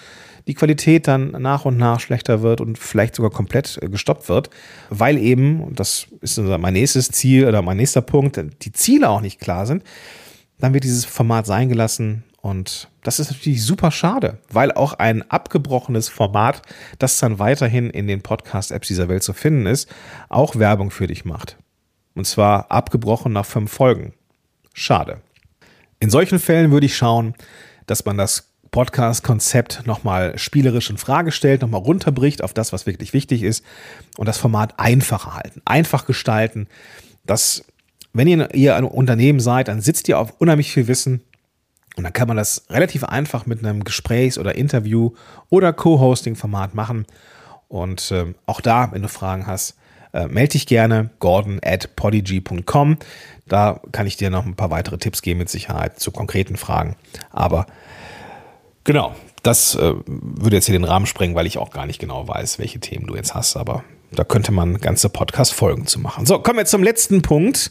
die 0.47 0.55
Qualität 0.55 1.09
dann 1.09 1.31
nach 1.31 1.65
und 1.65 1.77
nach 1.77 2.01
schlechter 2.01 2.43
wird 2.43 2.61
und 2.61 2.79
vielleicht 2.79 3.15
sogar 3.15 3.31
komplett 3.31 3.79
äh, 3.83 3.89
gestoppt 3.89 4.29
wird, 4.29 4.51
weil 4.91 5.19
eben, 5.19 5.61
und 5.63 5.81
das 5.81 6.07
ist 6.21 6.39
mein 6.39 6.75
nächstes 6.75 7.11
Ziel 7.11 7.47
oder 7.47 7.63
mein 7.63 7.77
nächster 7.77 8.03
Punkt, 8.03 8.41
die 8.63 8.73
Ziele 8.73 9.09
auch 9.09 9.21
nicht 9.21 9.41
klar 9.41 9.67
sind, 9.67 9.83
dann 10.59 10.75
wird 10.75 10.85
dieses 10.85 11.05
Format 11.05 11.47
sein 11.47 11.69
gelassen 11.69 12.25
und 12.43 12.89
das 13.05 13.21
ist 13.21 13.31
natürlich 13.31 13.65
super 13.65 13.93
schade, 13.93 14.39
weil 14.51 14.73
auch 14.73 14.95
ein 14.95 15.29
abgebrochenes 15.31 16.09
Format, 16.09 16.63
das 16.99 17.19
dann 17.21 17.39
weiterhin 17.39 17.89
in 17.89 18.09
den 18.09 18.21
Podcast-Apps 18.21 18.89
dieser 18.89 19.09
Welt 19.09 19.23
zu 19.23 19.33
finden 19.33 19.67
ist, 19.67 19.89
auch 20.29 20.57
Werbung 20.57 20.91
für 20.91 21.07
dich 21.07 21.25
macht. 21.25 21.57
Und 22.15 22.27
zwar 22.27 22.71
abgebrochen 22.71 23.33
nach 23.33 23.47
fünf 23.47 23.73
Folgen. 23.73 24.13
Schade. 24.75 25.21
In 26.01 26.11
solchen 26.11 26.41
Fällen 26.41 26.73
würde 26.73 26.87
ich 26.87 26.97
schauen, 26.97 27.35
dass 27.87 28.05
man 28.05 28.19
das 28.19 28.52
Podcast-Konzept 28.73 29.87
nochmal 29.87 30.37
spielerisch 30.39 30.91
in 30.91 30.99
Frage 30.99 31.31
stellt, 31.31 31.63
nochmal 31.63 31.83
runterbricht 31.83 32.43
auf 32.43 32.53
das, 32.55 32.73
was 32.73 32.87
wirklich 32.87 33.13
wichtig 33.13 33.45
ist 33.45 33.65
und 34.17 34.27
das 34.27 34.39
Format 34.39 34.79
einfacher 34.79 35.35
halten, 35.37 35.63
einfach 35.65 36.07
gestalten. 36.07 36.67
Dass, 37.25 37.65
wenn 38.13 38.27
ihr, 38.27 38.53
ihr 38.55 38.75
ein 38.75 38.85
Unternehmen 38.85 39.39
seid, 39.39 39.69
dann 39.69 39.81
sitzt 39.81 40.09
ihr 40.09 40.19
auf 40.19 40.35
unheimlich 40.41 40.73
viel 40.73 40.89
Wissen 40.89 41.21
und 41.97 42.05
dann 42.05 42.13
kann 42.13 42.29
man 42.29 42.37
das 42.37 42.65
relativ 42.71 43.05
einfach 43.05 43.47
mit 43.47 43.65
einem 43.65 43.85
Gesprächs- 43.85 44.39
oder 44.39 44.55
Interview- 44.55 45.13
oder 45.51 45.73
Co-Hosting-Format 45.73 46.75
machen. 46.75 47.07
Und 47.69 48.11
äh, 48.11 48.33
auch 48.47 48.61
da, 48.61 48.91
wenn 48.93 49.03
du 49.03 49.09
Fragen 49.09 49.47
hast, 49.47 49.77
äh, 50.15 50.27
melde 50.27 50.53
dich 50.53 50.67
gerne, 50.67 51.11
gordon 51.19 51.61
at 51.63 51.95
podigy.com. 51.97 52.99
Da 53.47 53.81
kann 53.93 54.07
ich 54.07 54.17
dir 54.17 54.31
noch 54.31 54.47
ein 54.47 54.57
paar 54.57 54.71
weitere 54.71 54.99
Tipps 54.99 55.21
geben 55.21 55.39
mit 55.39 55.51
Sicherheit 55.51 56.01
zu 56.01 56.11
konkreten 56.11 56.57
Fragen. 56.57 56.97
Aber 57.31 57.67
genau, 58.85 59.15
das 59.43 59.75
äh, 59.75 59.95
würde 60.07 60.57
jetzt 60.57 60.67
hier 60.67 60.79
den 60.79 60.85
Rahmen 60.85 61.07
sprengen, 61.07 61.35
weil 61.35 61.47
ich 61.47 61.59
auch 61.59 61.71
gar 61.71 61.87
nicht 61.87 61.99
genau 61.99 62.27
weiß, 62.27 62.59
welche 62.59 62.81
Themen 62.81 63.07
du 63.07 63.17
jetzt 63.17 63.35
hast, 63.35 63.57
aber 63.57 63.85
da 64.13 64.25
könnte 64.25 64.53
man 64.53 64.79
ganze 64.79 65.09
Podcast-Folgen 65.09 65.87
zu 65.87 65.99
machen. 65.99 66.27
So, 66.27 66.39
kommen 66.39 66.59
wir 66.59 66.67
zum 66.67 66.83
letzten 66.83 67.23
Punkt 67.23 67.71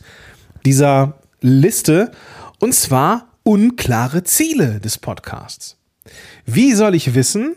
dieser 0.65 1.19
Liste 1.39 2.12
und 2.60 2.74
zwar 2.74 3.28
unklare 3.43 4.24
Ziele 4.24 4.80
des 4.80 4.97
Podcasts. 4.97 5.78
Wie 6.45 6.74
soll 6.74 6.95
ich 6.95 7.13
wissen, 7.13 7.56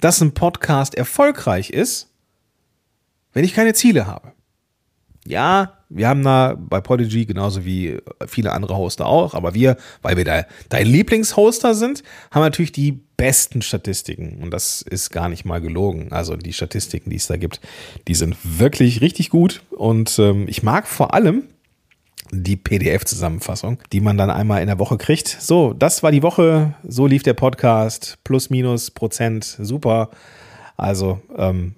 dass 0.00 0.20
ein 0.20 0.32
Podcast 0.32 0.94
erfolgreich 0.94 1.70
ist, 1.70 2.08
wenn 3.32 3.44
ich 3.44 3.54
keine 3.54 3.74
Ziele 3.74 4.06
habe? 4.06 4.32
Ja, 5.26 5.74
wir 5.90 6.08
haben 6.08 6.22
da 6.22 6.56
bei 6.58 6.80
Podigy 6.80 7.26
genauso 7.26 7.64
wie 7.64 7.98
viele 8.26 8.52
andere 8.52 8.76
Hoster 8.76 9.06
auch, 9.06 9.34
aber 9.34 9.54
wir, 9.54 9.76
weil 10.02 10.16
wir 10.16 10.24
da 10.24 10.44
dein 10.68 10.86
Lieblingshoster 10.86 11.74
sind, 11.74 12.02
haben 12.30 12.42
natürlich 12.42 12.72
die 12.72 13.00
besten 13.16 13.60
Statistiken 13.60 14.38
und 14.42 14.50
das 14.50 14.82
ist 14.82 15.10
gar 15.10 15.28
nicht 15.28 15.44
mal 15.44 15.60
gelogen. 15.60 16.12
Also 16.12 16.36
die 16.36 16.52
Statistiken, 16.52 17.10
die 17.10 17.16
es 17.16 17.26
da 17.26 17.36
gibt, 17.36 17.60
die 18.08 18.14
sind 18.14 18.36
wirklich 18.42 19.02
richtig 19.02 19.30
gut 19.30 19.62
und 19.70 20.18
ähm, 20.18 20.46
ich 20.48 20.62
mag 20.62 20.86
vor 20.86 21.12
allem 21.12 21.44
die 22.32 22.56
PDF-Zusammenfassung, 22.56 23.78
die 23.92 24.00
man 24.00 24.16
dann 24.16 24.30
einmal 24.30 24.60
in 24.60 24.68
der 24.68 24.78
Woche 24.78 24.96
kriegt. 24.96 25.28
So, 25.28 25.74
das 25.74 26.02
war 26.02 26.12
die 26.12 26.22
Woche, 26.22 26.74
so 26.86 27.06
lief 27.06 27.22
der 27.22 27.34
Podcast, 27.34 28.18
plus 28.24 28.50
minus 28.50 28.90
Prozent, 28.90 29.44
super. 29.58 30.10
Also 30.80 31.20
ähm, 31.36 31.74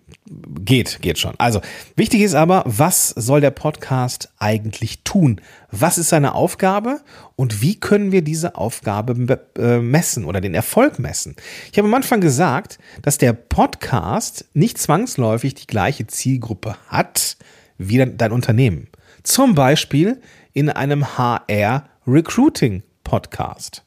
geht, 0.61 1.03
geht 1.03 1.19
schon. 1.19 1.35
Also 1.39 1.61
wichtig 1.97 2.21
ist 2.21 2.35
aber, 2.35 2.63
was 2.67 3.09
soll 3.09 3.41
der 3.41 3.51
Podcast 3.51 4.33
eigentlich 4.39 5.03
tun? 5.03 5.41
Was 5.73 5.99
ist 5.99 6.11
seine 6.11 6.37
Aufgabe 6.37 7.01
und 7.35 7.63
wie 7.63 7.81
können 7.81 8.13
wir 8.13 8.23
diese 8.23 8.55
Aufgabe 8.55 9.41
äh, 9.59 9.79
messen 9.79 10.25
oder 10.25 10.41
den 10.41 10.55
Erfolg 10.55 11.01
messen? 11.01 11.35
Ich 11.73 11.79
habe 11.79 11.89
am 11.89 11.95
Anfang 11.95 12.21
gesagt, 12.21 12.79
dass 13.03 13.19
der 13.19 13.33
Podcast 13.33 14.45
nicht 14.55 14.79
zwangsläufig 14.79 15.55
die 15.55 15.67
gleiche 15.67 16.07
Zielgruppe 16.07 16.77
hat 16.87 17.37
wie 17.79 17.99
dein 17.99 18.31
Unternehmen. 18.31 18.87
Zum 19.25 19.57
Beispiel 19.57 20.21
in 20.53 20.71
einem 20.71 21.19
HR 21.19 21.89
Recruiting 22.07 22.85
Podcast. 23.03 23.83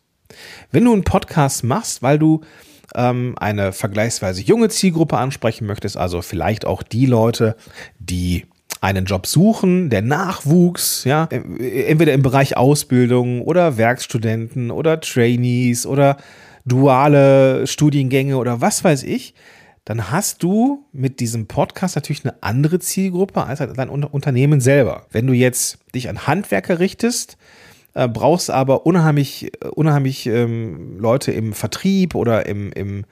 Wenn 0.71 0.84
du 0.84 0.91
einen 0.91 1.06
Podcast 1.06 1.63
machst, 1.63 2.01
weil 2.01 2.19
du 2.19 2.41
ähm, 2.95 3.36
eine 3.38 3.71
vergleichsweise 3.73 4.41
junge 4.41 4.69
Zielgruppe 4.69 5.17
ansprechen 5.17 5.67
möchtest, 5.67 5.97
also 5.97 6.21
vielleicht 6.21 6.65
auch 6.65 6.84
die 6.84 7.05
Leute, 7.05 7.55
die 7.99 8.45
einen 8.81 9.05
Job 9.05 9.25
suchen, 9.25 9.89
der 9.89 10.01
Nachwuchs, 10.01 11.05
ja, 11.05 11.27
entweder 11.31 12.13
im 12.13 12.21
Bereich 12.21 12.55
Ausbildung 12.55 13.41
oder 13.41 13.77
Werkstudenten 13.77 14.69
oder 14.69 14.99
Trainees 14.99 15.86
oder 15.86 16.17
duale 16.65 17.65
Studiengänge 17.67 18.38
oder 18.38 18.62
was 18.62 18.84
weiß 18.84 19.03
ich, 19.03 19.34
dann 19.86 20.12
hast 20.12 20.41
du 20.41 20.86
mit 20.91 21.19
diesem 21.19 21.47
Podcast 21.47 21.95
natürlich 21.95 22.25
eine 22.25 22.41
andere 22.41 22.79
Zielgruppe 22.79 23.43
als 23.43 23.60
dein 23.60 23.89
Unternehmen 23.89 24.60
selber. 24.60 25.05
Wenn 25.12 25.27
du 25.27 25.34
jetzt 25.34 25.77
dich 25.93 26.10
an 26.10 26.25
Handwerker 26.25 26.79
richtest, 26.79 27.38
äh, 27.95 28.08
brauchst 28.08 28.51
aber 28.51 28.86
unheimlich, 28.86 29.51
äh, 29.63 29.67
unheimlich 29.69 30.27
ähm, 30.27 30.99
Leute 30.99 31.31
im 31.31 31.53
Vertrieb 31.53 32.13
oder 32.13 32.45
im, 32.45 32.71
im, 32.73 33.05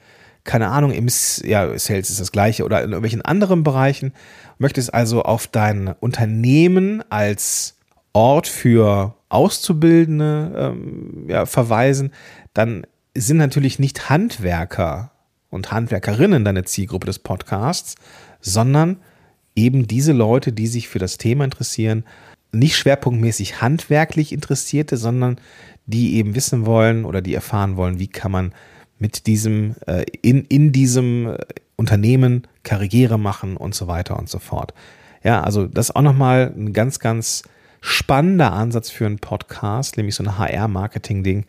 keine 0.44 0.68
Ahnung, 0.68 0.92
im 0.92 1.08
ja, 1.42 1.76
Sales 1.78 2.10
ist 2.10 2.20
das 2.20 2.32
gleiche 2.32 2.64
oder 2.64 2.82
in 2.82 2.90
irgendwelchen 2.90 3.22
anderen 3.22 3.64
Bereichen, 3.64 4.12
möchtest 4.58 4.92
also 4.92 5.22
auf 5.22 5.46
dein 5.46 5.88
Unternehmen 5.88 7.02
als 7.10 7.78
Ort 8.12 8.46
für 8.46 9.14
Auszubildende 9.30 10.52
ähm, 10.56 11.24
ja, 11.28 11.46
verweisen, 11.46 12.12
dann 12.52 12.86
sind 13.16 13.38
natürlich 13.38 13.78
nicht 13.78 14.10
Handwerker 14.10 15.12
und 15.50 15.72
Handwerkerinnen 15.72 16.44
deine 16.44 16.64
Zielgruppe 16.64 17.06
des 17.06 17.18
Podcasts, 17.18 17.94
sondern 18.40 18.98
eben 19.56 19.86
diese 19.86 20.12
Leute, 20.12 20.52
die 20.52 20.66
sich 20.66 20.88
für 20.88 20.98
das 20.98 21.16
Thema 21.16 21.44
interessieren 21.44 22.04
nicht 22.54 22.76
schwerpunktmäßig 22.76 23.60
handwerklich 23.60 24.32
Interessierte, 24.32 24.96
sondern 24.96 25.36
die 25.86 26.14
eben 26.14 26.34
wissen 26.34 26.66
wollen 26.66 27.04
oder 27.04 27.20
die 27.20 27.34
erfahren 27.34 27.76
wollen, 27.76 27.98
wie 27.98 28.08
kann 28.08 28.32
man 28.32 28.54
mit 28.98 29.26
diesem, 29.26 29.74
äh, 29.86 30.04
in, 30.22 30.44
in 30.44 30.72
diesem 30.72 31.26
äh, 31.26 31.38
Unternehmen 31.76 32.46
Karriere 32.62 33.18
machen 33.18 33.56
und 33.56 33.74
so 33.74 33.86
weiter 33.86 34.18
und 34.18 34.28
so 34.28 34.38
fort. 34.38 34.72
Ja, 35.22 35.42
also 35.42 35.66
das 35.66 35.90
ist 35.90 35.96
auch 35.96 36.02
nochmal 36.02 36.52
ein 36.56 36.72
ganz, 36.72 36.98
ganz 37.00 37.42
spannender 37.80 38.52
Ansatz 38.52 38.90
für 38.90 39.06
einen 39.06 39.18
Podcast, 39.18 39.96
nämlich 39.96 40.14
so 40.14 40.24
ein 40.24 40.38
HR-Marketing-Ding. 40.38 41.44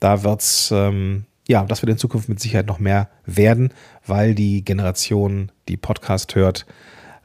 Da 0.00 0.22
wird's, 0.22 0.70
ähm, 0.72 1.24
ja, 1.46 1.64
das 1.64 1.82
wird 1.82 1.90
in 1.90 1.98
Zukunft 1.98 2.28
mit 2.28 2.40
Sicherheit 2.40 2.66
noch 2.66 2.78
mehr 2.78 3.08
werden, 3.24 3.72
weil 4.06 4.34
die 4.34 4.64
Generation, 4.64 5.50
die 5.68 5.76
Podcast 5.76 6.34
hört, 6.34 6.66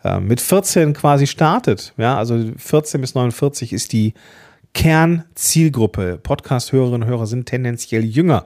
äh, 0.03 0.19
mit 0.19 0.41
14 0.41 0.93
quasi 0.93 1.27
startet. 1.27 1.93
Ja, 1.97 2.17
also 2.17 2.51
14 2.57 3.01
bis 3.01 3.15
49 3.15 3.73
ist 3.73 3.93
die 3.93 4.13
Kernzielgruppe. 4.73 6.19
Podcast-Hörerinnen 6.21 7.03
und 7.03 7.07
Hörer 7.07 7.27
sind 7.27 7.45
tendenziell 7.45 8.03
jünger 8.03 8.45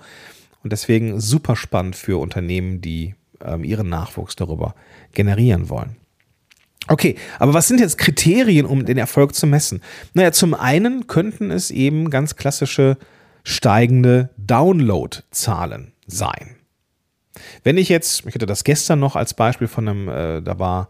und 0.63 0.73
deswegen 0.73 1.19
super 1.19 1.55
spannend 1.55 1.95
für 1.95 2.19
Unternehmen, 2.19 2.81
die 2.81 3.15
ähm, 3.43 3.63
ihren 3.63 3.89
Nachwuchs 3.89 4.35
darüber 4.35 4.75
generieren 5.13 5.69
wollen. 5.69 5.95
Okay, 6.89 7.15
aber 7.39 7.53
was 7.53 7.67
sind 7.67 7.79
jetzt 7.79 7.97
Kriterien, 7.97 8.65
um 8.65 8.85
den 8.85 8.97
Erfolg 8.97 9.35
zu 9.35 9.45
messen? 9.45 9.81
Naja, 10.13 10.31
zum 10.31 10.53
einen 10.53 11.07
könnten 11.07 11.51
es 11.51 11.69
eben 11.69 12.09
ganz 12.09 12.35
klassische 12.35 12.97
steigende 13.43 14.29
Download-Zahlen 14.37 15.93
sein. 16.05 16.55
Wenn 17.63 17.77
ich 17.77 17.89
jetzt, 17.89 18.25
ich 18.25 18.35
hatte 18.35 18.45
das 18.45 18.63
gestern 18.63 18.99
noch 18.99 19.15
als 19.15 19.33
Beispiel 19.33 19.67
von 19.67 19.87
einem, 19.87 20.09
äh, 20.09 20.41
da 20.41 20.59
war 20.59 20.89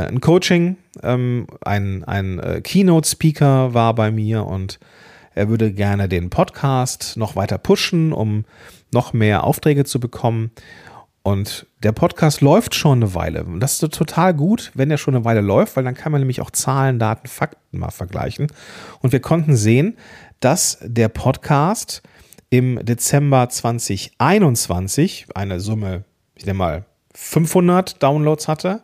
ein 0.00 0.20
Coaching. 0.20 0.76
Ähm, 1.02 1.46
ein 1.64 2.04
ein 2.04 2.38
äh, 2.38 2.60
Keynote-Speaker 2.60 3.74
war 3.74 3.94
bei 3.94 4.10
mir 4.10 4.44
und 4.44 4.78
er 5.34 5.48
würde 5.48 5.72
gerne 5.72 6.08
den 6.08 6.30
Podcast 6.30 7.16
noch 7.16 7.36
weiter 7.36 7.58
pushen, 7.58 8.12
um 8.12 8.44
noch 8.92 9.12
mehr 9.12 9.44
Aufträge 9.44 9.84
zu 9.84 9.98
bekommen. 10.00 10.50
Und 11.22 11.66
der 11.82 11.92
Podcast 11.92 12.42
läuft 12.42 12.74
schon 12.74 13.02
eine 13.02 13.14
Weile. 13.14 13.44
Und 13.44 13.60
das 13.60 13.82
ist 13.82 13.94
total 13.94 14.34
gut, 14.34 14.70
wenn 14.74 14.90
er 14.90 14.98
schon 14.98 15.14
eine 15.14 15.24
Weile 15.24 15.40
läuft, 15.40 15.76
weil 15.76 15.84
dann 15.84 15.94
kann 15.94 16.12
man 16.12 16.20
nämlich 16.20 16.40
auch 16.42 16.50
Zahlen, 16.50 16.98
Daten, 16.98 17.28
Fakten 17.28 17.78
mal 17.78 17.90
vergleichen. 17.90 18.48
Und 19.00 19.12
wir 19.12 19.20
konnten 19.20 19.56
sehen, 19.56 19.96
dass 20.40 20.78
der 20.82 21.08
Podcast 21.08 22.02
im 22.50 22.84
Dezember 22.84 23.48
2021 23.48 25.28
eine 25.34 25.60
Summe, 25.60 26.04
ich 26.34 26.44
nenne 26.44 26.58
mal 26.58 26.84
500 27.14 28.02
Downloads 28.02 28.46
hatte 28.46 28.82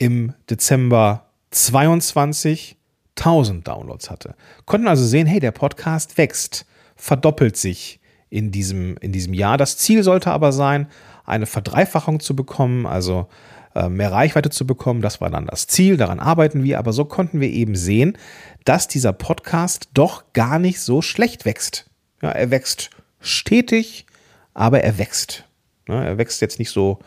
im 0.00 0.32
Dezember 0.48 1.26
22 1.50 2.76
1000 3.16 3.68
Downloads 3.68 4.10
hatte. 4.10 4.34
Konnten 4.64 4.88
also 4.88 5.04
sehen, 5.04 5.26
hey, 5.26 5.40
der 5.40 5.50
Podcast 5.50 6.16
wächst, 6.16 6.64
verdoppelt 6.96 7.56
sich 7.56 8.00
in 8.30 8.50
diesem, 8.50 8.96
in 8.96 9.12
diesem 9.12 9.34
Jahr. 9.34 9.58
Das 9.58 9.76
Ziel 9.76 10.02
sollte 10.02 10.30
aber 10.30 10.52
sein, 10.52 10.88
eine 11.26 11.44
Verdreifachung 11.44 12.18
zu 12.18 12.34
bekommen, 12.34 12.86
also 12.86 13.28
äh, 13.74 13.90
mehr 13.90 14.10
Reichweite 14.10 14.48
zu 14.48 14.66
bekommen. 14.66 15.02
Das 15.02 15.20
war 15.20 15.28
dann 15.28 15.46
das 15.46 15.66
Ziel, 15.66 15.98
daran 15.98 16.18
arbeiten 16.18 16.64
wir. 16.64 16.78
Aber 16.78 16.94
so 16.94 17.04
konnten 17.04 17.40
wir 17.40 17.50
eben 17.50 17.76
sehen, 17.76 18.16
dass 18.64 18.88
dieser 18.88 19.12
Podcast 19.12 19.90
doch 19.92 20.32
gar 20.32 20.58
nicht 20.58 20.80
so 20.80 21.02
schlecht 21.02 21.44
wächst. 21.44 21.90
Ja, 22.22 22.30
er 22.30 22.50
wächst 22.50 22.88
stetig, 23.20 24.06
aber 24.54 24.82
er 24.82 24.96
wächst. 24.96 25.44
Ja, 25.88 26.02
er 26.02 26.16
wächst 26.16 26.40
jetzt 26.40 26.58
nicht 26.58 26.70
so 26.70 27.00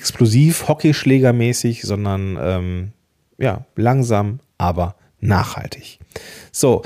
explosiv, 0.00 0.66
hockeyschlägermäßig, 0.66 1.82
sondern 1.82 2.38
ähm, 2.40 2.92
ja, 3.36 3.66
langsam, 3.76 4.40
aber 4.56 4.96
nachhaltig. 5.20 5.98
So, 6.52 6.82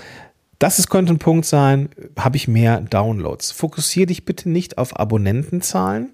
das 0.58 0.80
ist, 0.80 0.90
könnte 0.90 1.12
ein 1.12 1.20
Punkt 1.20 1.46
sein. 1.46 1.90
Habe 2.18 2.36
ich 2.36 2.48
mehr 2.48 2.80
Downloads? 2.80 3.52
Fokussiere 3.52 4.06
dich 4.06 4.24
bitte 4.24 4.50
nicht 4.50 4.78
auf 4.78 4.98
Abonnentenzahlen. 4.98 6.10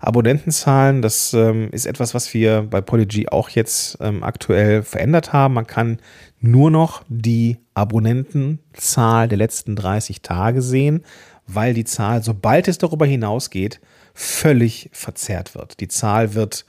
Abonnentenzahlen, 0.00 1.00
das 1.00 1.32
ähm, 1.32 1.68
ist 1.70 1.86
etwas, 1.86 2.12
was 2.12 2.34
wir 2.34 2.62
bei 2.62 2.80
Polyg 2.80 3.32
auch 3.32 3.48
jetzt 3.48 3.98
ähm, 4.00 4.24
aktuell 4.24 4.82
verändert 4.82 5.32
haben. 5.32 5.54
Man 5.54 5.66
kann 5.68 5.98
nur 6.40 6.72
noch 6.72 7.04
die 7.08 7.58
Abonnentenzahl 7.74 9.28
der 9.28 9.38
letzten 9.38 9.76
30 9.76 10.22
Tage 10.22 10.60
sehen, 10.60 11.04
weil 11.46 11.72
die 11.72 11.84
Zahl, 11.84 12.22
sobald 12.22 12.66
es 12.66 12.78
darüber 12.78 13.06
hinausgeht, 13.06 13.80
völlig 14.16 14.88
verzerrt 14.92 15.54
wird. 15.54 15.78
Die 15.80 15.88
Zahl 15.88 16.34
wird 16.34 16.64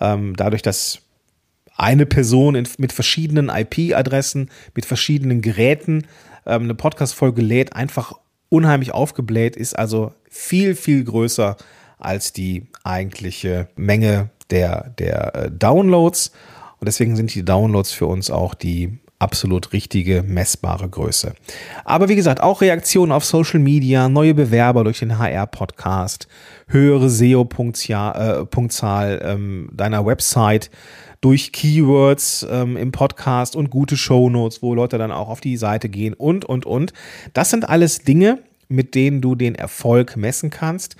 ähm, 0.00 0.34
dadurch, 0.36 0.62
dass 0.62 1.00
eine 1.76 2.06
Person 2.06 2.54
in, 2.54 2.66
mit 2.78 2.92
verschiedenen 2.92 3.50
IP-Adressen, 3.50 4.50
mit 4.74 4.86
verschiedenen 4.86 5.42
Geräten 5.42 6.06
ähm, 6.46 6.62
eine 6.62 6.74
Podcast-Folge 6.74 7.42
lädt, 7.42 7.74
einfach 7.74 8.12
unheimlich 8.48 8.92
aufgebläht, 8.92 9.56
ist 9.56 9.76
also 9.76 10.14
viel, 10.30 10.76
viel 10.76 11.02
größer 11.02 11.56
als 11.98 12.32
die 12.32 12.68
eigentliche 12.84 13.68
Menge 13.74 14.30
der, 14.50 14.94
der 14.98 15.34
äh, 15.34 15.50
Downloads. 15.50 16.30
Und 16.78 16.86
deswegen 16.86 17.16
sind 17.16 17.34
die 17.34 17.44
Downloads 17.44 17.90
für 17.92 18.06
uns 18.06 18.30
auch 18.30 18.54
die 18.54 18.98
absolut 19.18 19.72
richtige, 19.72 20.22
messbare 20.22 20.88
Größe. 20.88 21.34
Aber 21.84 22.08
wie 22.08 22.16
gesagt, 22.16 22.42
auch 22.42 22.60
Reaktionen 22.60 23.12
auf 23.12 23.24
Social 23.24 23.60
Media, 23.60 24.08
neue 24.08 24.34
Bewerber 24.34 24.84
durch 24.84 24.98
den 24.98 25.18
HR-Podcast, 25.18 26.28
höhere 26.68 27.08
SEO-Punktzahl 27.08 29.22
ähm, 29.24 29.70
deiner 29.72 30.04
Website 30.04 30.70
durch 31.20 31.52
Keywords 31.52 32.46
ähm, 32.50 32.76
im 32.76 32.92
Podcast 32.92 33.56
und 33.56 33.70
gute 33.70 33.96
Shownotes, 33.96 34.62
wo 34.62 34.74
Leute 34.74 34.98
dann 34.98 35.12
auch 35.12 35.28
auf 35.28 35.40
die 35.40 35.56
Seite 35.56 35.88
gehen 35.88 36.14
und, 36.14 36.44
und, 36.44 36.66
und. 36.66 36.92
Das 37.32 37.50
sind 37.50 37.68
alles 37.68 38.00
Dinge, 38.00 38.40
mit 38.68 38.94
denen 38.94 39.20
du 39.20 39.34
den 39.34 39.54
Erfolg 39.54 40.16
messen 40.16 40.50
kannst 40.50 40.96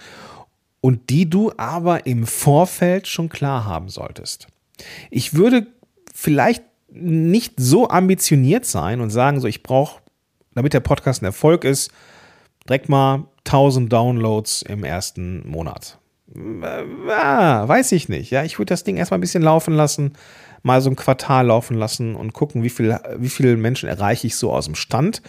und 0.81 1.11
die 1.11 1.29
du 1.29 1.53
aber 1.57 2.07
im 2.07 2.27
Vorfeld 2.27 3.09
schon 3.09 3.29
klar 3.29 3.65
haben 3.65 3.89
solltest. 3.89 4.47
Ich 5.11 5.35
würde 5.35 5.67
vielleicht 6.15 6.63
nicht 7.01 7.55
so 7.57 7.89
ambitioniert 7.89 8.65
sein 8.65 9.01
und 9.01 9.11
sagen, 9.11 9.41
so 9.41 9.49
ich 9.49 9.63
brauche, 9.63 10.01
damit 10.55 10.73
der 10.73 10.81
Podcast 10.81 11.23
ein 11.23 11.27
Erfolg 11.27 11.65
ist, 11.65 11.91
direkt 12.69 12.89
mal 12.89 13.25
1000 13.45 13.93
Downloads 13.93 14.63
im 14.63 14.85
ersten 14.85 15.49
Monat. 15.49 15.99
Ah, 17.09 17.67
weiß 17.69 17.93
ich 17.93 18.09
nicht. 18.09 18.31
Ja, 18.31 18.43
ich 18.43 18.59
würde 18.59 18.71
das 18.71 18.85
Ding 18.85 18.97
erstmal 18.97 19.19
ein 19.19 19.23
bisschen 19.23 19.43
laufen 19.43 19.75
lassen, 19.75 20.15
mal 20.63 20.81
so 20.81 20.91
ein 20.91 20.97
Quartal 20.97 21.47
laufen 21.47 21.77
lassen 21.77 22.17
und 22.17 22.33
gucken, 22.33 22.63
wie 22.63 22.71
viel, 22.71 22.99
wie 23.19 23.29
viele 23.29 23.57
Menschen 23.57 23.89
erreiche 23.89 24.27
ich 24.27 24.37
so 24.37 24.53
aus 24.53 24.65
dem 24.65 24.75
Stand 24.75 25.23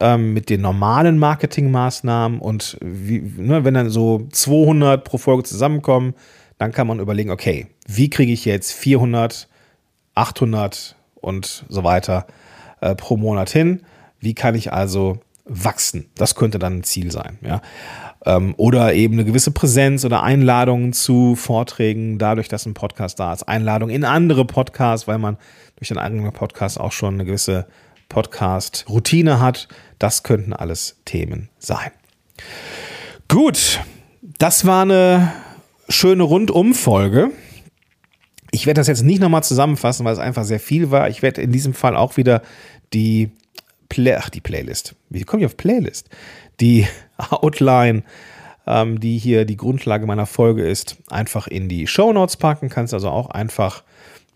ähm, 0.00 0.34
mit 0.34 0.50
den 0.50 0.60
normalen 0.60 1.18
Marketingmaßnahmen 1.18 2.40
und 2.40 2.76
wie, 2.82 3.20
ne, 3.20 3.64
wenn 3.64 3.74
dann 3.74 3.90
so 3.90 4.28
200 4.30 5.02
pro 5.02 5.18
Folge 5.18 5.44
zusammenkommen, 5.44 6.14
dann 6.58 6.72
kann 6.72 6.86
man 6.86 7.00
überlegen, 7.00 7.30
okay, 7.30 7.68
wie 7.86 8.10
kriege 8.10 8.32
ich 8.32 8.44
jetzt 8.44 8.72
400 8.72 9.48
800 10.18 10.96
und 11.14 11.64
so 11.68 11.84
weiter 11.84 12.26
äh, 12.80 12.94
pro 12.94 13.16
Monat 13.16 13.50
hin. 13.50 13.82
Wie 14.20 14.34
kann 14.34 14.54
ich 14.54 14.72
also 14.72 15.20
wachsen? 15.44 16.10
Das 16.16 16.34
könnte 16.34 16.58
dann 16.58 16.78
ein 16.78 16.84
Ziel 16.84 17.10
sein. 17.10 17.38
Ja? 17.42 17.62
Ähm, 18.24 18.54
oder 18.56 18.94
eben 18.94 19.14
eine 19.14 19.24
gewisse 19.24 19.50
Präsenz 19.50 20.04
oder 20.04 20.22
Einladungen 20.22 20.92
zu 20.92 21.36
Vorträgen, 21.36 22.18
dadurch, 22.18 22.48
dass 22.48 22.66
ein 22.66 22.74
Podcast 22.74 23.20
da 23.20 23.32
ist. 23.32 23.44
Einladungen 23.44 23.94
in 23.94 24.04
andere 24.04 24.44
Podcasts, 24.44 25.06
weil 25.06 25.18
man 25.18 25.38
durch 25.76 25.88
den 25.88 25.98
eigenen 25.98 26.32
Podcast 26.32 26.80
auch 26.80 26.92
schon 26.92 27.14
eine 27.14 27.24
gewisse 27.24 27.66
Podcast-Routine 28.08 29.40
hat. 29.40 29.68
Das 29.98 30.22
könnten 30.22 30.52
alles 30.52 30.96
Themen 31.04 31.48
sein. 31.58 31.90
Gut, 33.28 33.80
das 34.22 34.66
war 34.66 34.82
eine 34.82 35.32
schöne 35.88 36.22
Rundumfolge. 36.22 37.30
Ich 38.50 38.66
werde 38.66 38.80
das 38.80 38.86
jetzt 38.86 39.02
nicht 39.02 39.20
nochmal 39.20 39.42
zusammenfassen, 39.42 40.04
weil 40.04 40.12
es 40.12 40.18
einfach 40.18 40.44
sehr 40.44 40.60
viel 40.60 40.90
war. 40.90 41.08
Ich 41.08 41.22
werde 41.22 41.42
in 41.42 41.52
diesem 41.52 41.74
Fall 41.74 41.96
auch 41.96 42.16
wieder 42.16 42.42
die, 42.92 43.30
Play 43.88 44.16
Ach, 44.18 44.30
die 44.30 44.40
Playlist. 44.40 44.94
Wie 45.10 45.22
komme 45.24 45.42
ich 45.42 45.46
auf 45.46 45.56
Playlist? 45.56 46.08
Die 46.60 46.86
Outline, 47.30 48.02
ähm, 48.66 49.00
die 49.00 49.18
hier 49.18 49.44
die 49.44 49.56
Grundlage 49.56 50.06
meiner 50.06 50.26
Folge 50.26 50.66
ist, 50.66 50.96
einfach 51.08 51.46
in 51.46 51.68
die 51.68 51.86
Show 51.86 52.12
Notes 52.12 52.36
packen. 52.36 52.68
Kannst 52.68 52.94
also 52.94 53.08
auch 53.10 53.30
einfach 53.30 53.82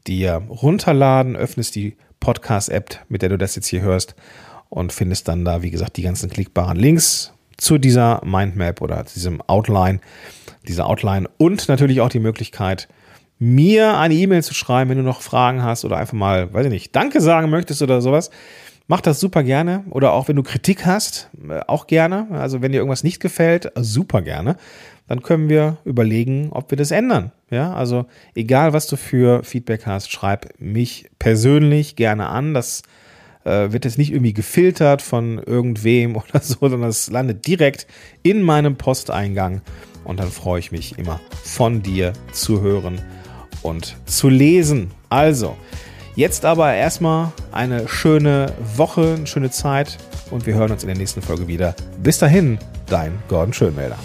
dir 0.07 0.43
runterladen, 0.49 1.37
öffnest 1.37 1.75
die 1.75 1.97
Podcast-App, 2.21 3.01
mit 3.09 3.23
der 3.23 3.31
du 3.31 3.39
das 3.39 3.57
jetzt 3.57 3.67
hier 3.67 3.83
hörst 3.83 4.15
und 4.69 4.93
findest 4.93 5.29
dann 5.29 5.45
da, 5.45 5.63
wie 5.63 5.71
gesagt, 5.71 5.97
die 5.97 6.03
ganzen 6.03 6.31
klickbaren 6.31 6.79
Links 6.79 7.33
zu 7.57 7.79
dieser 7.79 8.23
Mindmap 8.25 8.81
oder 8.81 9.05
zu 9.07 9.15
diesem 9.15 9.41
Outline, 9.43 10.01
dieser 10.67 10.87
Outline 10.87 11.29
und 11.37 11.69
natürlich 11.69 12.01
auch 12.01 12.09
die 12.09 12.21
Möglichkeit, 12.21 12.89
mir 13.43 13.99
eine 13.99 14.15
E-Mail 14.15 14.45
zu 14.45 14.55
schreiben, 14.55 14.89
wenn 14.89 14.99
du 14.99 15.03
noch 15.03 15.21
Fragen 15.21 15.65
hast 15.65 15.85
oder 15.85 15.97
einfach 15.97 16.13
mal, 16.13 16.55
weiß 16.55 16.67
ich 16.67 16.71
nicht, 16.71 16.95
Danke 16.95 17.21
sagen 17.21 17.51
möchtest 17.51 17.83
oder 17.83 18.01
sowas. 18.01 18.31
Mach 18.87 19.01
das 19.01 19.19
super 19.19 19.43
gerne. 19.43 19.83
Oder 19.91 20.13
auch 20.13 20.29
wenn 20.29 20.37
du 20.37 20.45
Kritik 20.45 20.87
hast, 20.87 21.29
äh, 21.49 21.61
auch 21.67 21.89
gerne. 21.89 22.29
Also 22.31 22.63
wenn 22.63 22.71
dir 22.71 22.79
irgendwas 22.79 23.03
nicht 23.03 23.19
gefällt, 23.19 23.73
super 23.75 24.23
gerne. 24.23 24.57
Dann 25.09 25.23
können 25.23 25.49
wir 25.49 25.79
überlegen, 25.85 26.51
ob 26.53 26.71
wir 26.71 26.79
das 26.79 26.93
ändern. 26.93 27.33
Ja, 27.51 27.75
also 27.75 28.07
egal 28.37 28.75
was 28.75 28.87
du 28.87 28.97
für 28.97 29.43
Feedback 29.43 29.87
hast, 29.87 30.13
schreib 30.13 30.49
mich 30.61 31.11
persönlich 31.19 31.97
gerne 31.97 32.29
an. 32.29 32.55
Das 32.55 32.83
äh, 33.43 33.73
wird 33.73 33.85
jetzt 33.85 33.99
nicht 33.99 34.13
irgendwie 34.13 34.35
gefiltert 34.35 35.03
von 35.03 35.39
irgendwem 35.39 36.15
oder 36.17 36.41
so, 36.41 36.59
sondern 36.61 36.91
es 36.91 37.11
landet 37.11 37.45
direkt 37.45 37.89
in 38.23 38.41
meinem 38.41 38.77
Posteingang. 38.77 39.63
Und 40.05 40.21
dann 40.21 40.31
freue 40.31 40.61
ich 40.61 40.71
mich 40.71 40.97
immer 40.97 41.21
von 41.43 41.83
dir 41.83 42.13
zu 42.33 42.61
hören 42.61 43.01
und 43.63 43.97
zu 44.07 44.29
lesen. 44.29 44.91
Also, 45.09 45.57
jetzt 46.17 46.45
aber 46.45 46.75
erstmal 46.75 47.33
eine 47.53 47.89
schöne 47.89 48.53
Woche, 48.77 49.15
eine 49.17 49.27
schöne 49.27 49.51
Zeit 49.51 49.99
und 50.31 50.47
wir 50.47 50.55
hören 50.55 50.73
uns 50.73 50.83
in 50.83 50.89
der 50.89 50.97
nächsten 50.97 51.23
Folge 51.23 51.47
wieder. 51.49 51.75
Bis 52.03 52.19
dahin, 52.19 52.59
dein 52.87 53.19
Gordon 53.29 53.53
Schönmelder. 53.53 53.99